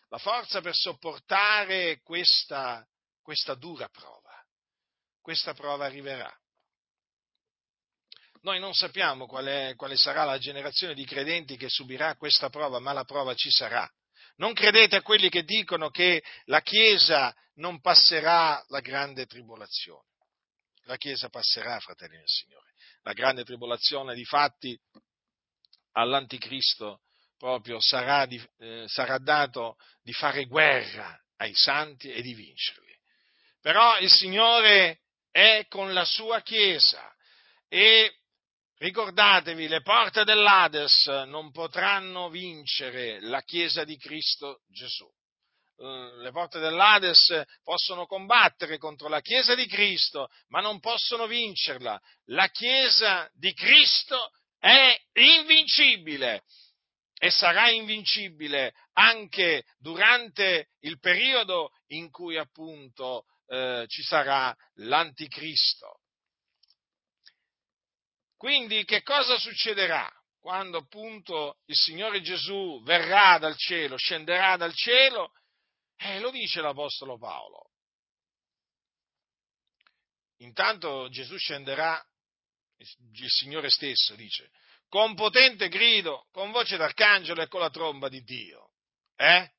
[0.08, 2.86] la forza per sopportare questa,
[3.22, 4.18] questa dura prova.
[5.20, 6.32] Questa prova arriverà.
[8.42, 12.92] Noi non sappiamo quale, quale sarà la generazione di credenti che subirà questa prova, ma
[12.92, 13.88] la prova ci sarà.
[14.36, 20.08] Non credete a quelli che dicono che la Chiesa non passerà la grande tribolazione.
[20.90, 22.72] La Chiesa passerà, fratelli del Signore.
[23.02, 24.76] La grande tribolazione, di fatti,
[25.92, 27.02] all'Anticristo
[27.38, 32.92] proprio sarà, di, eh, sarà dato di fare guerra ai santi e di vincerli.
[33.60, 37.14] Però il Signore è con la sua Chiesa
[37.68, 38.12] E
[38.78, 45.08] ricordatevi, le porte dell'Ades non potranno vincere la Chiesa di Cristo Gesù.
[45.82, 51.98] Eh, le porte dell'Ades possono combattere contro la Chiesa di Cristo, ma non possono vincerla.
[52.26, 56.42] La Chiesa di Cristo è invincibile
[57.18, 66.00] e sarà invincibile anche durante il periodo in cui appunto eh, ci sarà l'anticristo.
[68.36, 75.32] Quindi che cosa succederà quando appunto il Signore Gesù verrà dal cielo, scenderà dal cielo?
[76.02, 77.72] Eh, lo dice l'Apostolo Paolo.
[80.38, 82.02] Intanto Gesù scenderà,
[82.78, 84.50] il Signore stesso dice,
[84.88, 88.70] con potente grido, con voce d'arcangelo e con la tromba di Dio.
[89.16, 89.50] Eh?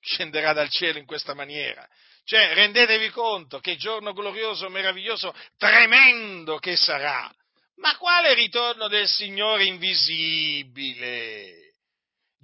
[0.00, 1.84] Scenderà dal cielo in questa maniera.
[2.22, 7.28] Cioè, rendetevi conto che giorno glorioso, meraviglioso, tremendo che sarà.
[7.76, 11.63] Ma quale ritorno del Signore invisibile?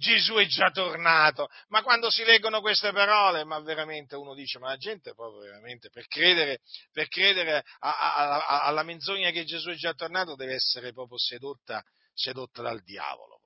[0.01, 1.47] Gesù è già tornato.
[1.67, 5.89] Ma quando si leggono queste parole, ma veramente uno dice, ma la gente proprio veramente
[5.89, 6.59] per credere,
[6.91, 11.17] per credere a, a, a, alla menzogna che Gesù è già tornato deve essere proprio
[11.17, 11.83] sedotta,
[12.13, 13.39] sedotta dal diavolo.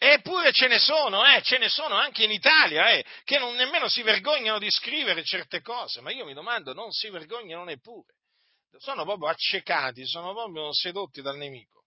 [0.00, 3.88] Eppure ce ne sono, eh, ce ne sono anche in Italia, eh, che non, nemmeno
[3.88, 8.14] si vergognano di scrivere certe cose, ma io mi domando, non si vergognano neppure.
[8.78, 11.82] Sono proprio accecati, sono proprio sedotti dal nemico.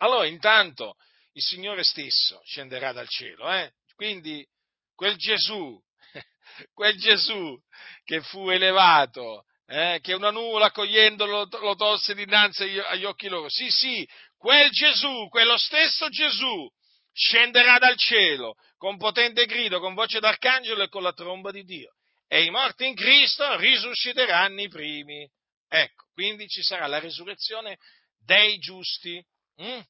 [0.00, 0.96] Allora, intanto,
[1.32, 3.50] il Signore stesso scenderà dal cielo.
[3.52, 3.72] Eh?
[3.94, 4.46] Quindi
[4.94, 5.80] quel Gesù,
[6.74, 7.56] quel Gesù
[8.04, 13.48] che fu elevato, eh, che una nuvola accogliendolo lo tolse dinanzi agli occhi loro.
[13.48, 16.68] Sì, sì, quel Gesù, quello stesso Gesù,
[17.12, 21.94] scenderà dal cielo con potente grido, con voce d'arcangelo e con la tromba di Dio.
[22.28, 25.28] E i morti in Cristo risusciteranno i primi.
[25.68, 27.78] Ecco, quindi ci sarà la risurrezione
[28.24, 29.22] dei giusti.
[29.60, 29.80] Mm?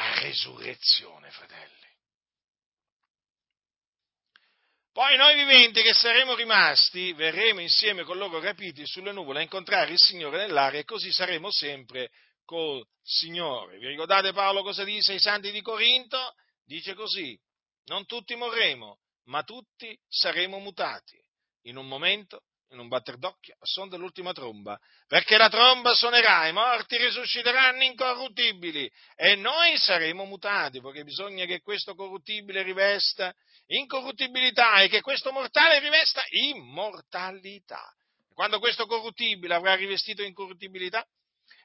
[0.00, 1.78] La resurrezione, fratelli.
[4.92, 9.92] Poi noi viventi che saremo rimasti, verremo insieme con loro rapiti sulle nuvole a incontrare
[9.92, 12.10] il Signore nell'aria e così saremo sempre
[12.44, 13.78] col Signore.
[13.78, 16.34] Vi ricordate Paolo cosa dice ai santi di Corinto?
[16.64, 17.38] Dice così,
[17.84, 21.22] non tutti morremo, ma tutti saremo mutati
[21.64, 26.46] in un momento, in un batter d'occhio, a suon dell'ultima tromba, perché la tromba suonerà,
[26.46, 33.34] i morti risusciteranno incorruttibili e noi saremo mutati, perché bisogna che questo corruttibile rivesta
[33.66, 37.92] incorruttibilità e che questo mortale rivesta immortalità.
[38.32, 41.04] Quando questo corruttibile avrà rivestito incorruttibilità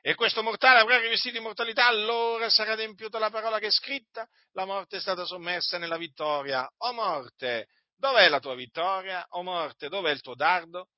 [0.01, 4.65] e questo mortale avrà rivestito immortalità, allora sarà adempiuta la parola che è scritta, la
[4.65, 6.67] morte è stata sommersa nella vittoria.
[6.77, 9.25] O morte, dov'è la tua vittoria?
[9.29, 10.89] O morte, dov'è il tuo dardo?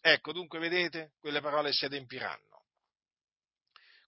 [0.00, 2.64] Ecco, dunque, vedete, quelle parole si adempiranno.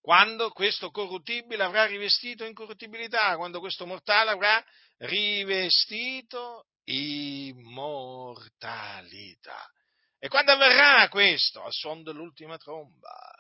[0.01, 4.65] Quando questo corruttibile avrà rivestito incorruttibilità, quando questo mortale avrà
[4.99, 9.71] rivestito immortalità.
[10.19, 11.63] E quando avverrà questo?
[11.63, 13.33] Al suono dell'ultima tromba.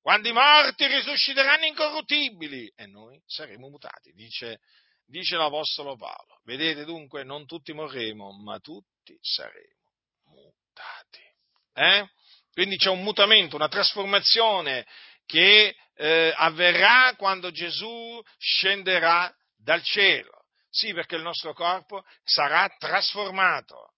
[0.00, 4.60] Quando i morti risusciteranno incorruttibili e noi saremo mutati, dice,
[5.06, 6.40] dice l'Apostolo Paolo.
[6.44, 9.92] Vedete dunque, non tutti morremo, ma tutti saremo
[10.24, 11.33] mutati.
[11.74, 12.08] Eh?
[12.52, 14.86] Quindi c'è un mutamento, una trasformazione
[15.26, 20.44] che eh, avverrà quando Gesù scenderà dal cielo.
[20.70, 23.92] Sì, perché il nostro corpo sarà trasformato,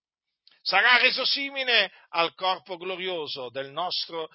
[0.60, 4.28] sarà reso simile al corpo glorioso del nostro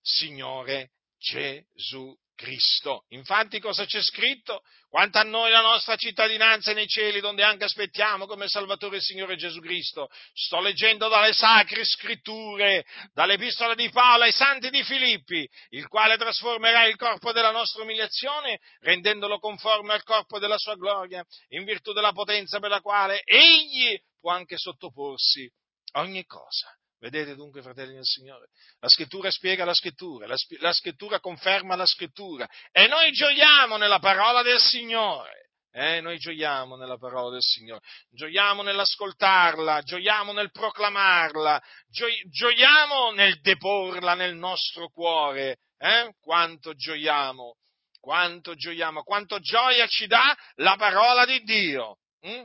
[0.00, 3.06] Signore Gesù Cristo.
[3.08, 4.62] Infatti cosa c'è scritto?
[4.88, 9.02] Quanto a noi la nostra cittadinanza è nei cieli, donde anche aspettiamo come Salvatore il
[9.02, 10.08] Signore Gesù Cristo.
[10.32, 16.84] Sto leggendo dalle sacre scritture, dall'epistola di Paolo ai santi di Filippi, il quale trasformerà
[16.86, 22.12] il corpo della nostra umiliazione, rendendolo conforme al corpo della sua gloria, in virtù della
[22.12, 25.50] potenza per la quale egli può anche sottoporsi
[25.92, 28.48] ogni cosa Vedete dunque, fratelli del Signore,
[28.80, 33.98] la scrittura spiega la scrittura, la, la, scrittura conferma la scrittura e noi gioiamo nella
[33.98, 35.44] parola del Signore.
[35.72, 43.40] Eh, noi gioiamo nella parola del Signore, gioiamo nell'ascoltarla, gioiamo nel proclamarla, gio- gioiamo nel
[43.42, 45.58] deporla nel nostro cuore.
[45.76, 46.14] Eh?
[46.18, 47.56] Quanto gioiamo,
[48.00, 51.98] quanto gioiamo, quanto gioia ci dà la parola di Dio.
[52.26, 52.42] Mm?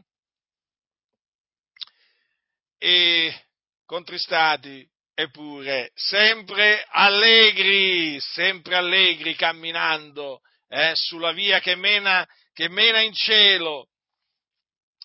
[2.78, 3.46] E
[3.92, 10.40] contristati, eppure sempre allegri, sempre allegri camminando
[10.70, 13.90] eh, sulla via che mena, che mena in cielo.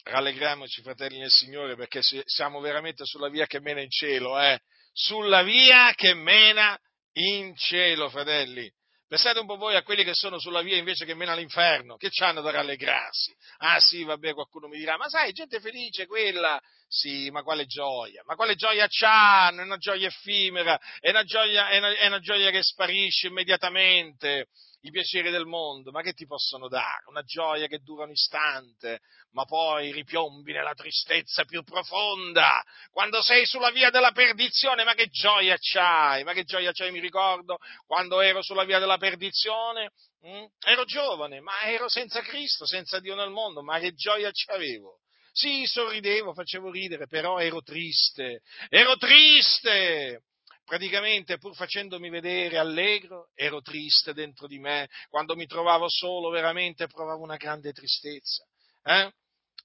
[0.05, 4.61] Rallegriamoci, fratelli nel Signore, perché siamo veramente sulla via che mena in cielo, eh?
[4.93, 6.79] sulla via che mena
[7.15, 8.73] in cielo, fratelli.
[9.09, 12.11] Pensate un po' voi a quelli che sono sulla via invece che mena all'inferno, che
[12.11, 13.35] c'hanno da rallegrarsi.
[13.59, 16.61] Ah sì, vabbè, qualcuno mi dirà, ma sai, gente felice quella.
[16.89, 18.23] Sì, ma quale gioia?
[18.27, 19.61] Ma quale gioia c'hanno?
[19.61, 24.47] È una gioia effimera, è una gioia, è una, è una gioia che sparisce immediatamente
[24.83, 27.03] i piaceri del mondo, ma che ti possono dare?
[27.09, 29.01] Una gioia che dura un istante,
[29.33, 32.63] ma poi ripiombi nella tristezza più profonda.
[32.93, 36.23] Quando sei sulla via della perdizione, ma che gioia c'hai?
[36.23, 36.93] Ma che gioia c'hai?
[36.93, 40.29] Mi ricordo quando ero sulla via della perdizione, mh?
[40.39, 40.45] Mm?
[40.67, 45.01] ero giovane, ma ero senza Cristo, senza Dio nel mondo, ma che gioia c'avevo?
[45.39, 50.23] Sì, sorridevo, facevo ridere, però ero triste, ero triste
[50.65, 56.87] praticamente pur facendomi vedere allegro, ero triste dentro di me, quando mi trovavo solo veramente
[56.87, 58.45] provavo una grande tristezza.
[58.83, 59.13] Eh?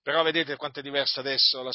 [0.03, 1.71] Però vedete quanto è diversa adesso la,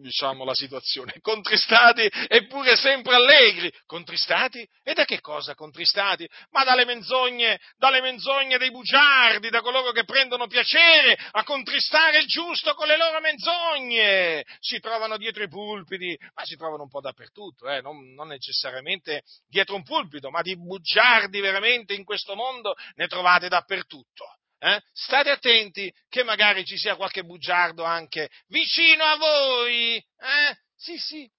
[0.00, 1.14] diciamo, la situazione.
[1.20, 3.72] Contristati eppure sempre allegri.
[3.86, 4.66] Contristati?
[4.84, 6.28] E da che cosa contristati?
[6.50, 12.26] Ma dalle menzogne, dalle menzogne dei bugiardi, da coloro che prendono piacere a contristare il
[12.26, 14.44] giusto con le loro menzogne.
[14.60, 17.80] Si trovano dietro i pulpiti, ma si trovano un po' dappertutto, eh?
[17.80, 23.48] non, non necessariamente dietro un pulpito, ma di bugiardi veramente in questo mondo ne trovate
[23.48, 24.38] dappertutto.
[24.62, 24.80] Eh?
[24.92, 29.96] State attenti che magari ci sia qualche bugiardo anche vicino a voi.
[29.96, 30.56] Eh?
[30.76, 31.30] Sì, sì.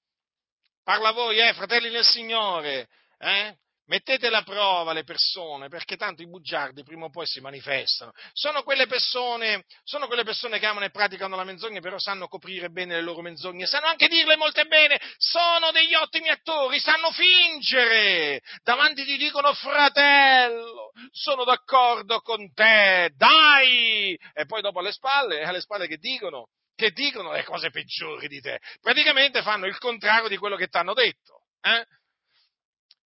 [0.83, 2.89] Parla a voi, eh, fratelli del Signore.
[3.19, 3.55] Eh?
[3.91, 8.13] Mettete alla prova le persone, perché tanto i bugiardi prima o poi si manifestano.
[8.31, 12.69] Sono quelle persone, sono quelle persone che amano e praticano la menzogna, però sanno coprire
[12.69, 18.39] bene le loro menzogne, sanno anche dirle molte bene, sono degli ottimi attori, sanno fingere.
[18.63, 24.17] Davanti ti dicono fratello, sono d'accordo con te, dai!
[24.33, 26.47] E poi dopo alle spalle, alle spalle che dicono?
[26.77, 28.57] Che dicono le cose peggiori di te.
[28.79, 31.41] Praticamente fanno il contrario di quello che ti hanno detto.
[31.59, 31.85] Eh?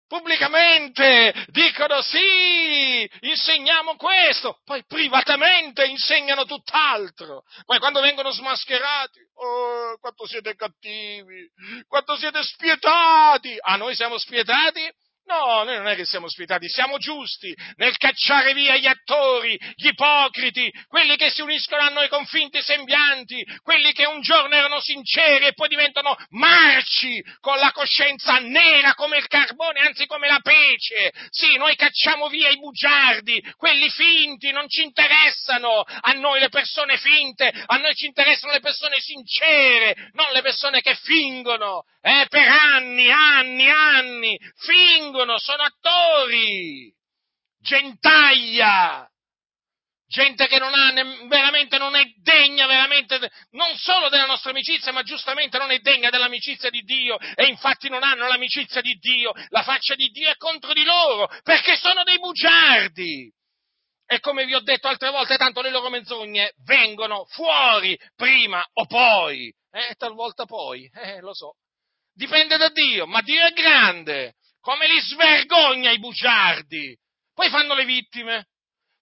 [0.09, 10.25] Pubblicamente dicono sì, insegniamo questo, poi privatamente insegnano tutt'altro, poi quando vengono smascherati, oh, quanto
[10.25, 11.47] siete cattivi,
[11.87, 14.81] quanto siete spietati, ah, noi siamo spietati?
[15.29, 19.89] No, noi non è che siamo spietati, siamo giusti nel cacciare via gli attori, gli
[19.89, 24.79] ipocriti, quelli che si uniscono a noi con finti sembianti, quelli che un giorno erano
[24.79, 30.39] sinceri e poi diventano marci con la coscienza nera come il carbone, anzi come la
[30.41, 31.13] pece.
[31.29, 36.97] Sì, noi cacciamo via i bugiardi, quelli finti, non ci interessano a noi le persone
[36.97, 42.47] finte, a noi ci interessano le persone sincere, non le persone che fingono, eh, per
[42.47, 46.93] anni, anni, anni, fingono fingono, sono attori,
[47.59, 49.09] gentaglia,
[50.07, 50.93] gente che non ha,
[51.27, 53.19] veramente non è degna, veramente,
[53.51, 57.89] non solo della nostra amicizia, ma giustamente non è degna dell'amicizia di Dio e infatti
[57.89, 62.03] non hanno l'amicizia di Dio, la faccia di Dio è contro di loro, perché sono
[62.03, 63.31] dei bugiardi.
[64.11, 68.87] E come vi ho detto altre volte, tanto le loro menzogne vengono fuori prima o
[68.87, 71.55] poi, eh, talvolta poi, eh, lo so.
[72.11, 76.97] Dipende da Dio, ma Dio è grande come li svergogna i bugiardi.
[77.33, 78.47] Poi fanno le vittime,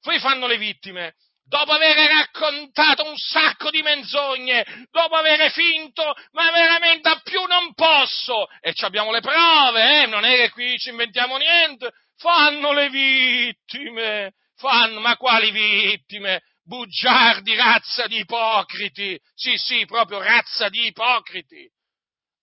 [0.01, 1.15] poi fanno le vittime.
[1.43, 7.73] Dopo aver raccontato un sacco di menzogne, dopo aver finto, ma veramente a più non
[7.73, 10.05] posso, e abbiamo le prove, eh?
[10.07, 16.41] non è che qui ci inventiamo niente, fanno le vittime, fanno, ma quali vittime?
[16.63, 21.65] Bugiardi, razza di ipocriti, sì sì, proprio razza di ipocriti.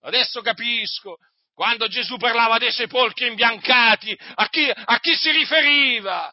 [0.01, 1.19] Adesso capisco
[1.55, 6.33] quando Gesù parlava dei sepolcri imbiancati, a chi, a chi si riferiva?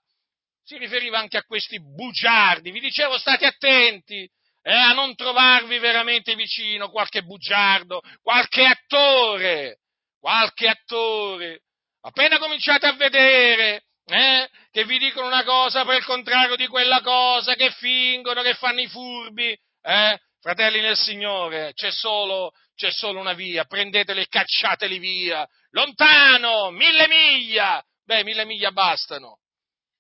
[0.64, 2.72] Si riferiva anche a questi bugiardi.
[2.72, 4.28] Vi dicevo, state attenti
[4.64, 9.80] eh, a non trovarvi veramente vicino qualche bugiardo, qualche attore,
[10.20, 11.62] qualche attore.
[12.02, 17.02] Appena cominciate a vedere eh, che vi dicono una cosa per il contrario di quella
[17.02, 22.52] cosa, che fingono, che fanno i furbi, eh, fratelli nel Signore, c'è solo,
[22.82, 29.38] c'è solo una via, prendeteli e cacciateli via, lontano, mille miglia, beh, mille miglia bastano,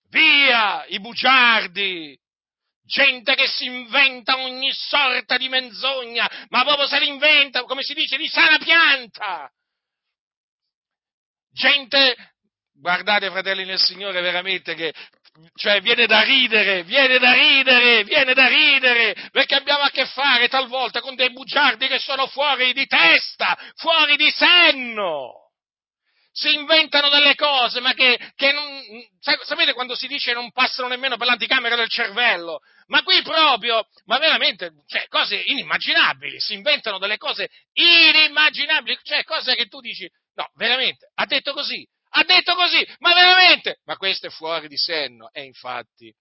[0.10, 2.20] via i bugiardi,
[2.84, 8.18] gente che si inventa ogni sorta di menzogna, ma proprio se l'inventa, come si dice,
[8.18, 9.48] di sana pianta.
[11.52, 12.31] Gente,
[12.82, 14.92] guardate fratelli nel Signore, veramente che
[15.56, 20.50] cioè viene da ridere, viene da ridere, viene da ridere, perché abbiamo a che fare
[20.50, 25.40] talvolta con dei bugiardi che sono fuori di testa, fuori di senno.
[26.34, 28.82] si inventano delle cose, ma che, che non,
[29.44, 32.60] sapete quando si dice non passano nemmeno per l'anticamera del cervello?
[32.88, 39.56] Ma qui proprio, ma veramente, cioè, cose inimmaginabili, si inventano delle cose inimmaginabili, cioè cose
[39.56, 44.28] che tu dici, no, veramente, ha detto così, ha detto così, ma veramente, ma questo
[44.28, 46.14] è fuori di senno, e infatti,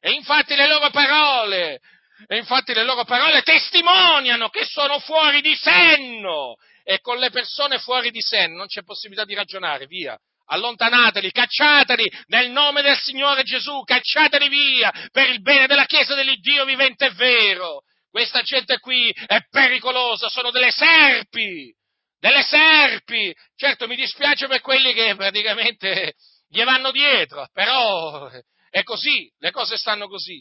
[0.00, 1.80] e infatti le loro parole,
[2.26, 7.78] e infatti le loro parole testimoniano che sono fuori di senno, e con le persone
[7.78, 10.18] fuori di senno non c'è possibilità di ragionare, via.
[10.52, 16.64] Allontanateli, cacciateli nel nome del Signore Gesù, cacciateli via per il bene della Chiesa dell'Iddio
[16.64, 17.82] vivente e vero.
[18.10, 21.72] Questa gente qui è pericolosa, sono delle serpi,
[22.20, 23.34] delle serpi.
[23.56, 26.14] Certo mi dispiace per quelli che praticamente
[26.46, 28.30] gli vanno dietro, però
[28.70, 30.40] è così, le cose stanno così.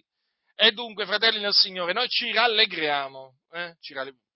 [0.55, 3.75] E dunque, fratelli nel Signore, noi ci rallegriamo, eh?
[3.79, 4.27] ci rallegriamo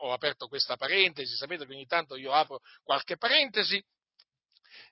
[0.00, 3.82] ho, aperto questa parentesi, sapete che ogni tanto io apro qualche parentesi.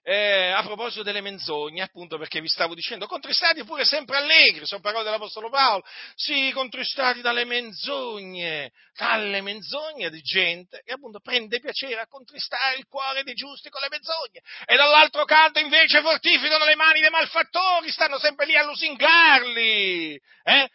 [0.02, 4.80] Eh, a proposito delle menzogne, appunto perché vi stavo dicendo, contristati pure sempre allegri, sono
[4.80, 5.84] parole dell'Apostolo Paolo,
[6.14, 12.86] sì, contristati dalle menzogne, dalle menzogne di gente che appunto prende piacere a contristare il
[12.86, 17.90] cuore dei giusti con le menzogne, e dall'altro canto invece fortificano le mani dei malfattori,
[17.90, 20.14] stanno sempre lì a lusingarli,
[20.44, 20.68] eh?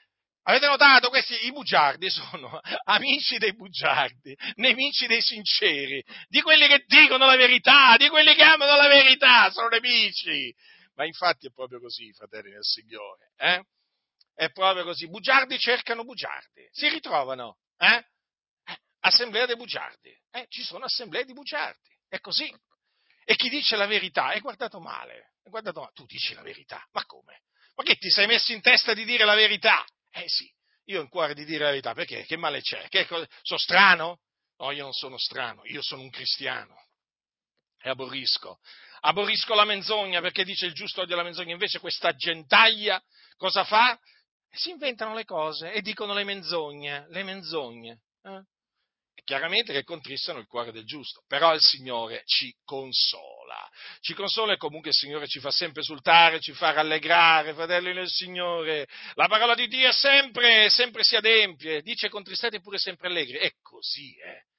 [0.46, 1.10] Avete notato?
[1.10, 7.38] Questi, i bugiardi sono amici dei bugiardi, nemici dei sinceri, di quelli che dicono la
[7.38, 10.54] verità, di quelli che amano la verità, sono nemici.
[10.96, 13.64] Ma infatti è proprio così, fratelli del Signore, eh?
[14.36, 15.08] È proprio così.
[15.08, 18.06] Bugiardi cercano bugiardi, si ritrovano, eh?
[19.06, 20.46] assemblea dei bugiardi, eh?
[20.50, 22.54] Ci sono assemblee di bugiardi, è così.
[23.26, 25.94] E chi dice la verità è guardato male, è guardato male.
[25.94, 27.44] Tu dici la verità, ma come?
[27.76, 29.86] Ma che ti sei messo in testa di dire la verità?
[30.16, 30.50] Eh sì,
[30.86, 32.24] io ho in cuore di dire la verità, perché?
[32.24, 32.88] Che male c'è?
[32.88, 33.28] Che cosa?
[33.42, 34.20] Sono strano?
[34.58, 36.76] No, io non sono strano, io sono un cristiano.
[37.82, 38.60] E aborrisco.
[39.02, 41.52] Aborrisco la menzogna perché dice il giusto odio la menzogna.
[41.52, 43.02] Invece questa gentaglia
[43.36, 44.00] cosa fa?
[44.50, 48.02] Si inventano le cose e dicono le menzogne, le menzogne.
[48.22, 48.44] Eh?
[49.24, 53.33] chiaramente che contristano il cuore del giusto, però il Signore ci consola,
[54.02, 58.10] ci consola e comunque il Signore ci fa sempre esultare, ci fa rallegrare, fratelli del
[58.10, 63.38] Signore, la parola di Dio è sempre, sempre si adempie, dice contristate pure sempre allegri,
[63.38, 64.52] è così, eh.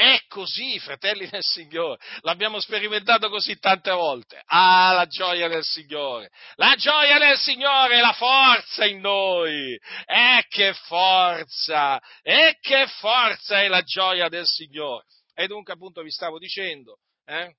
[0.00, 2.00] È così, fratelli del Signore.
[2.20, 4.42] L'abbiamo sperimentato così tante volte.
[4.46, 6.30] Ah, la gioia del Signore.
[6.54, 9.74] La gioia del Signore è la forza in noi.
[10.06, 12.00] E che forza!
[12.22, 15.04] E che forza è la gioia del Signore.
[15.34, 17.56] E dunque, appunto, vi stavo dicendo, eh?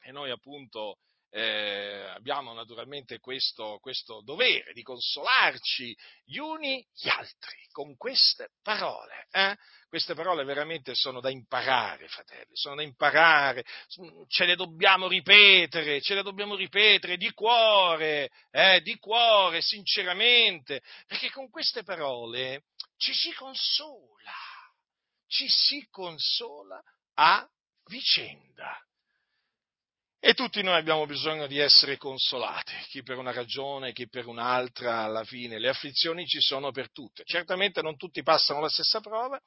[0.00, 0.98] E noi appunto
[1.30, 5.94] eh, abbiamo naturalmente questo, questo, dovere di consolarci
[6.24, 9.26] gli uni gli altri con queste parole.
[9.30, 9.54] Eh?
[9.88, 13.64] Queste parole veramente sono da imparare, fratelli, sono da imparare,
[14.28, 18.80] ce le dobbiamo ripetere, ce le dobbiamo ripetere di cuore, eh?
[18.82, 22.64] di cuore, sinceramente, perché con queste parole
[22.96, 24.32] ci si consola,
[25.26, 26.82] ci si consola
[27.14, 27.48] a
[27.86, 28.87] vicenda.
[30.20, 35.02] E tutti noi abbiamo bisogno di essere consolati, chi per una ragione, chi per un'altra,
[35.02, 37.22] alla fine le afflizioni ci sono per tutte.
[37.24, 39.40] Certamente non tutti passano la stessa prova,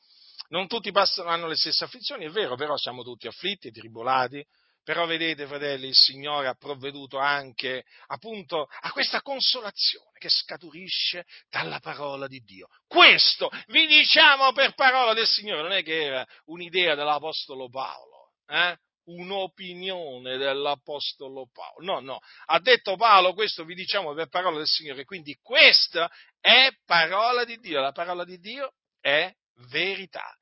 [0.48, 4.42] non tutti passano, hanno le stesse afflizioni, è vero, però siamo tutti afflitti, tribolati,
[4.82, 11.80] però vedete, fratelli, il Signore ha provveduto anche appunto a questa consolazione che scaturisce dalla
[11.80, 12.68] parola di Dio.
[12.88, 18.78] Questo vi diciamo per parola del Signore, non è che era un'idea dell'Apostolo Paolo, eh?
[19.14, 21.86] Un'opinione dell'Apostolo Paolo.
[21.86, 26.10] No, no, ha detto Paolo, questo vi diciamo per parola del Signore, quindi questa
[26.40, 29.34] è parola di Dio, la parola di Dio è
[29.70, 30.36] verità.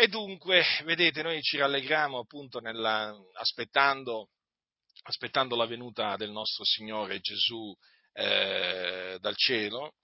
[0.00, 4.30] E dunque, vedete, noi ci rallegriamo appunto nella, aspettando,
[5.02, 7.76] aspettando, la venuta del nostro Signore Gesù
[8.12, 9.94] eh, dal cielo,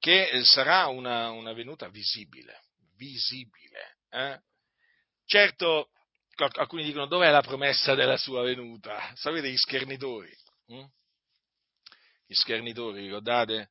[0.00, 2.60] che sarà una, una venuta visibile,
[2.96, 3.98] visibile.
[4.08, 4.40] Eh?
[5.26, 5.90] Certo,
[6.44, 9.12] alcuni dicono dov'è la promessa della sua venuta?
[9.14, 10.32] Sapete gli schernitori?
[10.66, 10.84] Hm?
[12.26, 13.70] Gli schernitori, ricordate?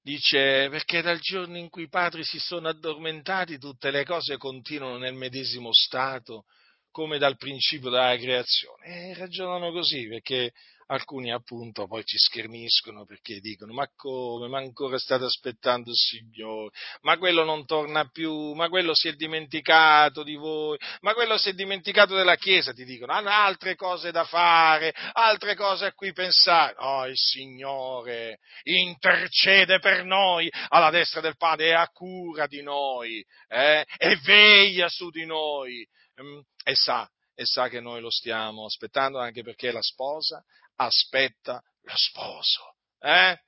[0.00, 4.98] Dice perché dal giorno in cui i padri si sono addormentati tutte le cose continuano
[4.98, 6.44] nel medesimo stato
[6.92, 8.86] come dal principio della creazione.
[8.86, 10.52] E ragionano così perché
[10.86, 16.70] alcuni appunto poi ci scherniscono perché dicono ma come, ma ancora state aspettando il Signore,
[17.02, 21.50] ma quello non torna più, ma quello si è dimenticato di voi, ma quello si
[21.50, 26.12] è dimenticato della Chiesa, ti dicono, hanno altre cose da fare, altre cose a cui
[26.12, 26.74] pensare.
[26.78, 33.24] Oh, il Signore intercede per noi alla destra del Padre e ha cura di noi,
[33.48, 33.84] eh?
[33.96, 35.86] e veglia su di noi,
[36.20, 40.42] mm, e sa e sa che noi lo stiamo aspettando anche perché la sposa
[40.76, 42.74] aspetta lo sposo.
[42.98, 43.38] Eh?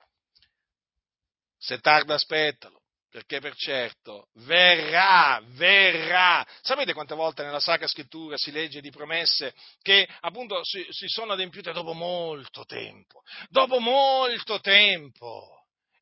[1.56, 6.46] Se tarda aspettalo, perché per certo verrà, verrà.
[6.60, 11.32] Sapete quante volte nella Sacra Scrittura si legge di promesse che appunto si, si sono
[11.32, 15.57] adempiute dopo molto tempo, dopo molto tempo.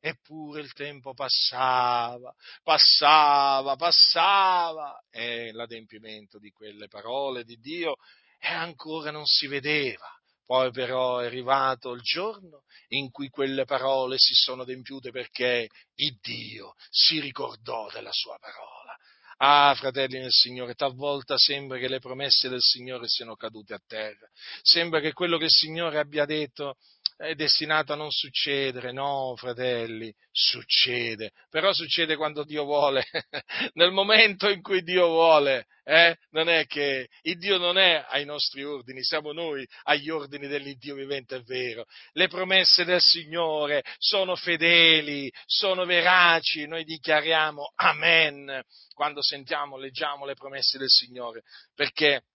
[0.07, 2.33] Eppure il tempo passava,
[2.63, 7.95] passava, passava e l'adempimento di quelle parole di Dio
[8.39, 10.07] ancora non si vedeva.
[10.45, 16.17] Poi però è arrivato il giorno in cui quelle parole si sono adempiute perché il
[16.21, 18.95] Dio si ricordò della sua parola.
[19.39, 24.27] Ah, fratelli nel Signore, talvolta sembra che le promesse del Signore siano cadute a terra.
[24.63, 26.77] Sembra che quello che il Signore abbia detto
[27.17, 33.03] è destinato a non succedere, no, fratelli, succede, però succede quando Dio vuole,
[33.73, 36.15] nel momento in cui Dio vuole, eh?
[36.29, 40.93] non è che il Dio non è ai nostri ordini, siamo noi agli ordini dell'Iddio
[40.93, 41.85] vivente, è vero.
[42.11, 48.61] Le promesse del Signore sono fedeli, sono veraci, noi dichiariamo Amen
[48.93, 51.41] quando sentiamo, leggiamo le promesse del Signore,
[51.73, 52.25] perché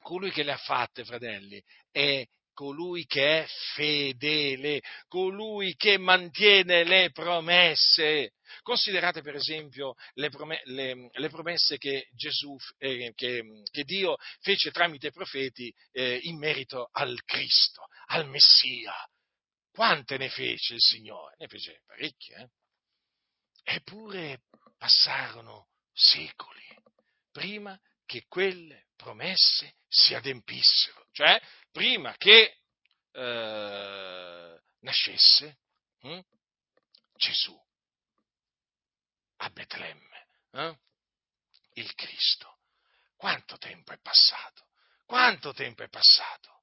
[0.00, 2.24] colui che le ha fatte, fratelli, è
[2.54, 8.32] colui che è fedele, colui che mantiene le promesse.
[8.62, 14.70] Considerate per esempio le, prom- le, le promesse che, Gesù, eh, che, che, Dio fece
[14.70, 18.94] tramite i profeti eh, in merito al Cristo, al Messia.
[19.70, 21.34] Quante ne fece il Signore?
[21.38, 22.36] Ne fece parecchie.
[22.36, 22.48] Eh?
[23.76, 24.42] Eppure
[24.78, 26.62] passarono secoli
[27.32, 27.78] prima
[28.14, 31.08] che quelle promesse si adempissero.
[31.10, 31.42] Cioè,
[31.72, 32.60] prima che
[33.10, 35.58] eh, nascesse
[35.98, 36.20] hm,
[37.16, 37.60] Gesù
[39.38, 40.78] a Betlemme, eh?
[41.72, 42.58] il Cristo.
[43.16, 44.68] Quanto tempo è passato?
[45.04, 46.62] Quanto tempo è passato?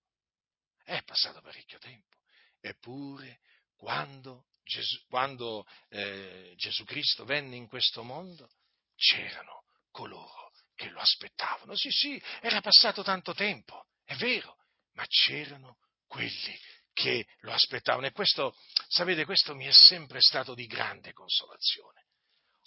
[0.86, 2.16] È passato parecchio tempo.
[2.62, 3.42] Eppure,
[3.76, 8.50] quando Gesù, quando, eh, Gesù Cristo venne in questo mondo,
[8.96, 10.41] c'erano coloro
[10.82, 11.76] che lo aspettavano.
[11.76, 14.58] Sì, sì, era passato tanto tempo, è vero,
[14.94, 15.78] ma c'erano
[16.08, 16.60] quelli
[16.92, 18.56] che lo aspettavano e questo,
[18.88, 22.08] sapete, questo mi è sempre stato di grande consolazione.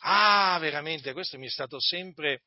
[0.07, 2.43] Ah, veramente, questo mi è stato sempre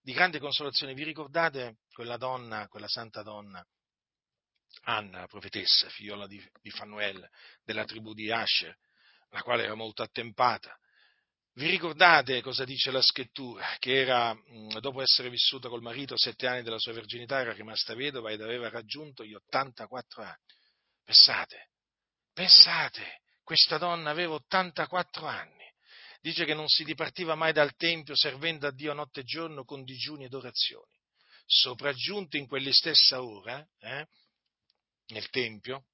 [0.00, 0.94] di grande consolazione.
[0.94, 3.64] Vi ricordate quella donna, quella santa donna,
[4.86, 7.26] Anna, profetessa, figliola di, di Fanuel,
[7.62, 8.76] della tribù di Asher,
[9.30, 10.76] la quale era molto attempata?
[11.56, 13.76] Vi ricordate cosa dice la scrittura?
[13.78, 14.36] Che era,
[14.80, 18.68] dopo essere vissuta col marito sette anni della sua verginità, era rimasta vedova ed aveva
[18.70, 20.52] raggiunto gli 84 anni.
[21.04, 21.70] Pensate,
[22.32, 25.64] pensate, questa donna aveva 84 anni.
[26.20, 29.84] Dice che non si dipartiva mai dal Tempio servendo a Dio notte e giorno con
[29.84, 30.98] digiuni ed orazioni.
[31.46, 34.08] Sopraggiunto in quell'istessa ora, eh,
[35.08, 35.84] nel Tempio,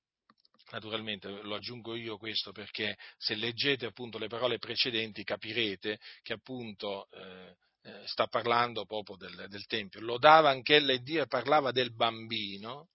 [0.70, 7.08] Naturalmente lo aggiungo io questo perché se leggete appunto le parole precedenti capirete che appunto
[7.10, 10.00] eh, eh sta parlando proprio del, del Tempio.
[10.00, 12.90] Lodava e Dio e parlava del bambino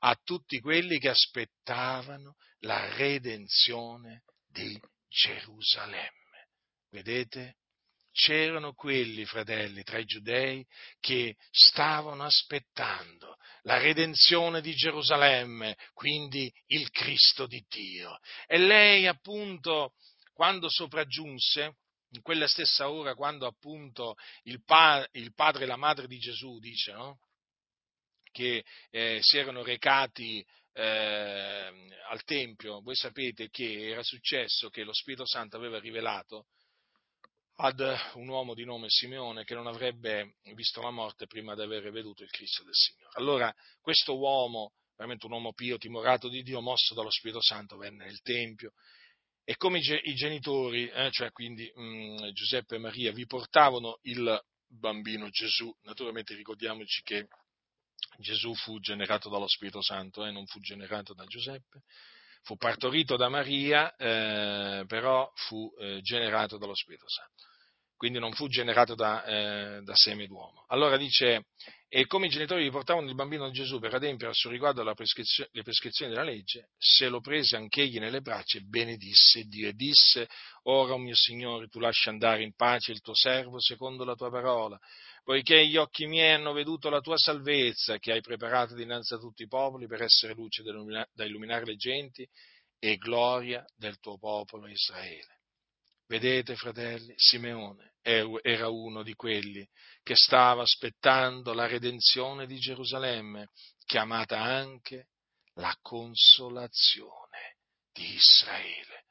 [0.00, 6.48] a tutti quelli che aspettavano la redenzione di Gerusalemme.
[6.90, 7.56] Vedete?
[8.18, 10.66] C'erano quelli, fratelli, tra i giudei
[10.98, 18.18] che stavano aspettando la redenzione di Gerusalemme, quindi il Cristo di Dio.
[18.48, 19.92] E lei appunto,
[20.32, 21.76] quando sopraggiunse,
[22.10, 26.58] in quella stessa ora, quando appunto il, pa- il padre e la madre di Gesù,
[26.58, 27.20] dice, no?
[28.32, 31.72] che eh, si erano recati eh,
[32.08, 36.46] al Tempio, voi sapete che era successo che lo Spirito Santo aveva rivelato
[37.60, 37.80] ad
[38.14, 42.22] un uomo di nome Simeone che non avrebbe visto la morte prima di aver veduto
[42.22, 43.12] il Cristo del Signore.
[43.14, 48.04] Allora questo uomo, veramente un uomo pio, timorato di Dio, mosso dallo Spirito Santo, venne
[48.04, 48.74] nel Tempio.
[49.42, 54.40] E come i genitori, eh, cioè quindi mh, mm, Giuseppe e Maria, vi portavano il
[54.68, 57.26] bambino Gesù, naturalmente ricordiamoci che
[58.18, 61.82] Gesù fu generato dallo Spirito Santo e eh, non fu generato da Giuseppe,
[62.42, 67.47] fu partorito da Maria, eh, però fu eh, generato dallo Spirito Santo
[67.98, 70.64] quindi non fu generato da, eh, da, seme d'uomo.
[70.68, 71.46] Allora dice,
[71.88, 74.94] e come i genitori gli portavano il bambino Gesù per adempiere a suo riguardo le
[74.94, 80.28] prescrizioni della legge, se lo prese anch'egli nelle braccia e benedisse Dio e disse,
[80.64, 84.30] ora, oh mio Signore, tu lasci andare in pace il tuo servo secondo la tua
[84.30, 84.78] parola,
[85.24, 89.42] poiché gli occhi miei hanno veduto la tua salvezza che hai preparato dinanzi a tutti
[89.42, 92.24] i popoli per essere luce da illuminare le genti
[92.78, 95.37] e gloria del tuo popolo Israele.
[96.08, 99.68] Vedete, fratelli, Simeone era uno di quelli
[100.02, 103.50] che stava aspettando la redenzione di Gerusalemme,
[103.84, 105.08] chiamata anche
[105.56, 107.58] la consolazione
[107.92, 109.04] di Israele.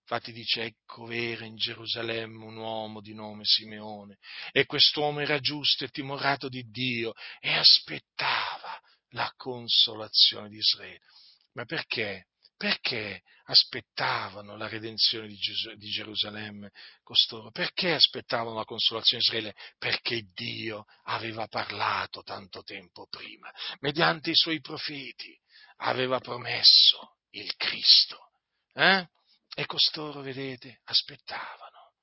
[0.00, 4.18] Infatti dice, ecco vera in Gerusalemme un uomo di nome Simeone,
[4.50, 8.76] e quest'uomo era giusto e timorato di Dio e aspettava
[9.10, 11.04] la consolazione di Israele.
[11.52, 12.26] Ma perché?
[12.60, 17.50] Perché aspettavano la redenzione di, Ges- di, Gerusalemme costoro?
[17.50, 19.56] Perché aspettavano la consolazione di Israele?
[19.78, 25.34] Perché Dio aveva parlato tanto tempo prima, mediante i suoi profeti,
[25.76, 28.32] aveva promesso il Cristo.
[28.74, 29.08] Eh?
[29.54, 31.94] E costoro, vedete, aspettavano.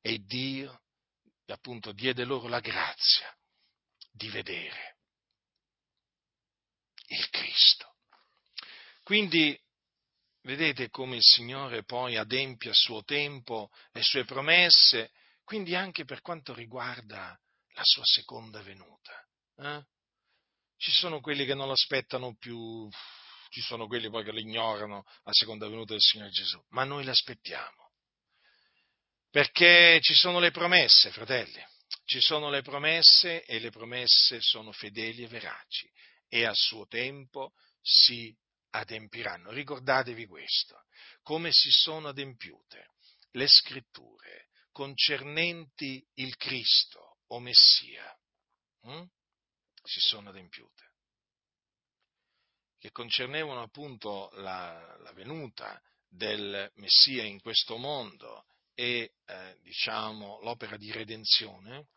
[0.00, 0.82] E Dio,
[1.46, 3.32] appunto, diede loro la grazia
[4.10, 4.96] di vedere
[7.06, 7.91] il Cristo.
[9.12, 9.54] Quindi
[10.44, 15.10] vedete come il Signore poi adempie a suo tempo le sue promesse,
[15.44, 17.38] quindi anche per quanto riguarda
[17.74, 19.12] la sua seconda venuta.
[19.58, 19.84] Eh?
[20.78, 22.88] Ci sono quelli che non l'aspettano più,
[23.50, 27.90] ci sono quelli poi che l'ignorano, la seconda venuta del Signore Gesù, ma noi l'aspettiamo.
[29.28, 31.62] Perché ci sono le promesse, fratelli,
[32.06, 35.86] ci sono le promesse e le promesse sono fedeli e veraci
[36.28, 37.52] e a suo tempo
[37.82, 38.34] si
[38.72, 39.50] adempiranno.
[39.50, 40.84] Ricordatevi questo,
[41.22, 42.90] come si sono adempiute
[43.32, 48.18] le scritture concernenti il Cristo o Messia.
[48.82, 49.04] Hm?
[49.84, 50.90] Si sono adempiute
[52.78, 60.76] che concernevano appunto la, la, venuta del Messia in questo mondo e eh, diciamo l'opera
[60.76, 61.90] di redenzione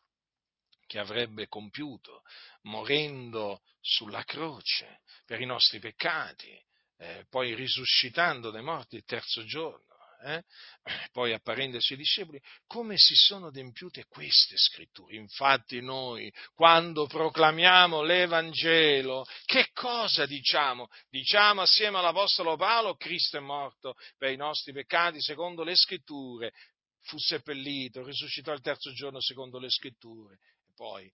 [0.85, 2.21] che avrebbe compiuto
[2.63, 6.55] morendo sulla croce per i nostri peccati,
[6.97, 9.85] eh, poi risuscitando dai morti il terzo giorno,
[10.23, 10.43] eh,
[11.11, 15.15] poi apparendosi ai discepoli, come si sono adempiute queste scritture.
[15.15, 20.87] Infatti noi, quando proclamiamo l'Evangelo, che cosa diciamo?
[21.09, 26.53] Diciamo assieme all'Apostolo Paolo, Cristo è morto per i nostri peccati secondo le scritture,
[27.01, 31.11] fu seppellito, risuscitò il terzo giorno secondo le scritture, e poi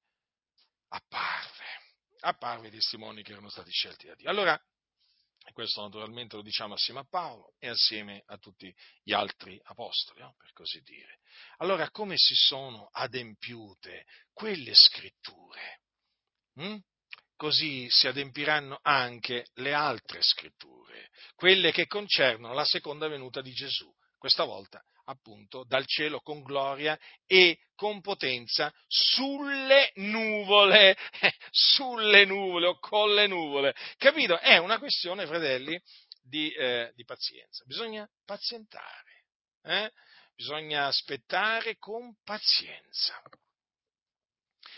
[0.90, 1.66] apparve,
[2.22, 4.30] apparve i testimoni che erano stati scelti da Dio.
[4.30, 4.60] Allora,
[5.52, 8.74] questo naturalmente lo diciamo assieme a Paolo e assieme a tutti
[9.04, 10.36] gli altri apostoli, no?
[10.38, 11.20] per così dire.
[11.58, 15.82] Allora, come si sono adempiute quelle scritture?
[16.56, 16.78] Hm?
[17.36, 23.92] Così si adempiranno anche le altre scritture, quelle che concernono la seconda venuta di Gesù,
[24.18, 30.98] questa volta appunto dal cielo con gloria e con potenza sulle nuvole,
[31.50, 33.76] sulle nuvole o con le nuvole.
[33.98, 34.38] Capito?
[34.40, 35.82] È una questione, fratelli,
[36.22, 37.64] di, eh, di pazienza.
[37.66, 39.26] Bisogna pazientare,
[39.64, 39.92] eh?
[40.36, 43.22] bisogna aspettare con pazienza.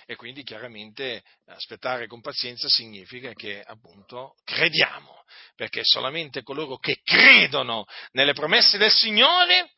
[0.05, 5.23] E quindi chiaramente aspettare con pazienza significa che appunto crediamo,
[5.55, 9.75] perché solamente coloro che credono nelle promesse del Signore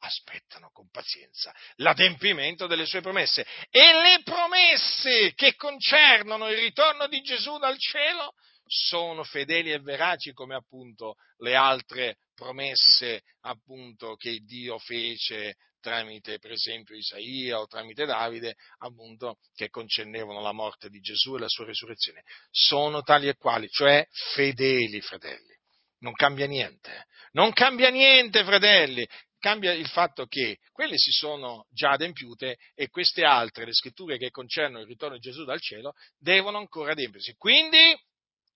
[0.00, 3.46] aspettano con pazienza l'adempimento delle sue promesse.
[3.70, 8.32] E le promesse che concernono il ritorno di Gesù dal cielo
[8.66, 16.52] sono fedeli e veraci come appunto le altre promesse appunto che Dio fece tramite per
[16.52, 21.64] esempio Isaia o tramite Davide appunto che concernevano la morte di Gesù e la sua
[21.64, 22.22] risurrezione.
[22.50, 25.58] Sono tali e quali, cioè fedeli fratelli.
[26.00, 29.06] Non cambia niente, non cambia niente, fratelli
[29.40, 34.30] cambia il fatto che quelle si sono già adempiute e queste altre, le scritture che
[34.30, 37.34] concernono il ritorno di Gesù dal cielo, devono ancora adempiersi.
[37.34, 37.98] Quindi,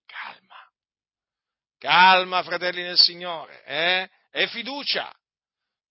[0.07, 0.71] calma,
[1.79, 4.11] calma, fratelli nel Signore, eh?
[4.31, 5.13] e fiducia.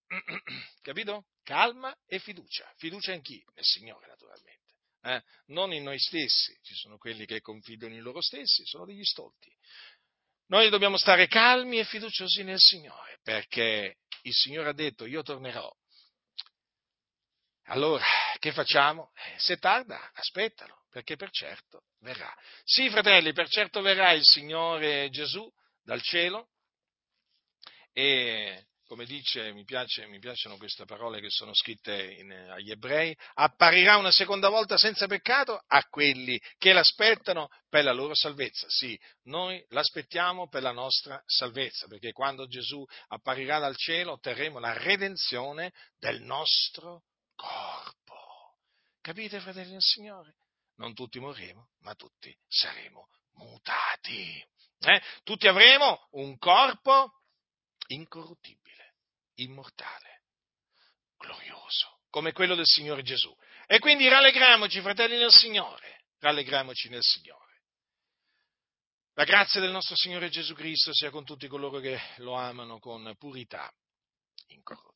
[0.80, 1.26] Capito?
[1.42, 2.72] Calma e fiducia.
[2.76, 3.44] Fiducia in chi?
[3.54, 4.62] Nel Signore, naturalmente.
[5.02, 5.22] Eh?
[5.52, 6.58] Non in noi stessi.
[6.62, 9.54] Ci sono quelli che confidano in loro stessi, sono degli stolti.
[10.46, 15.70] Noi dobbiamo stare calmi e fiduciosi nel Signore, perché il Signore ha detto io tornerò.
[17.68, 18.04] Allora,
[18.38, 19.12] che facciamo?
[19.14, 22.32] Eh, se tarda, aspettalo, perché per certo verrà.
[22.62, 25.50] Sì, fratelli, per certo verrà il Signore Gesù
[25.82, 26.50] dal cielo
[27.92, 33.16] e come dice, mi, piace, mi, piacciono queste parole che sono scritte in, agli ebrei,
[33.34, 38.66] apparirà una seconda volta senza peccato a quelli che l'aspettano per la loro salvezza.
[38.68, 44.76] Sì, noi l'aspettiamo per la nostra salvezza, perché quando Gesù apparirà dal cielo otterremo la
[44.76, 47.04] redenzione del nostro
[47.34, 48.58] corpo.
[49.00, 50.36] Capite, fratelli del Signore?
[50.76, 54.44] Non tutti morremo, ma tutti saremo mutati.
[54.80, 55.02] Eh?
[55.22, 57.12] Tutti avremo un corpo
[57.86, 58.63] incorruttibile
[59.36, 60.22] immortale.
[61.16, 63.34] glorioso, come quello del Signore Gesù.
[63.66, 67.62] E quindi rallegriamoci, fratelli del Signore, rallegriamoci nel Signore.
[69.14, 73.14] La grazia del nostro Signore Gesù Cristo sia con tutti coloro che lo amano con
[73.16, 73.72] purità
[74.48, 74.93] incorrotta.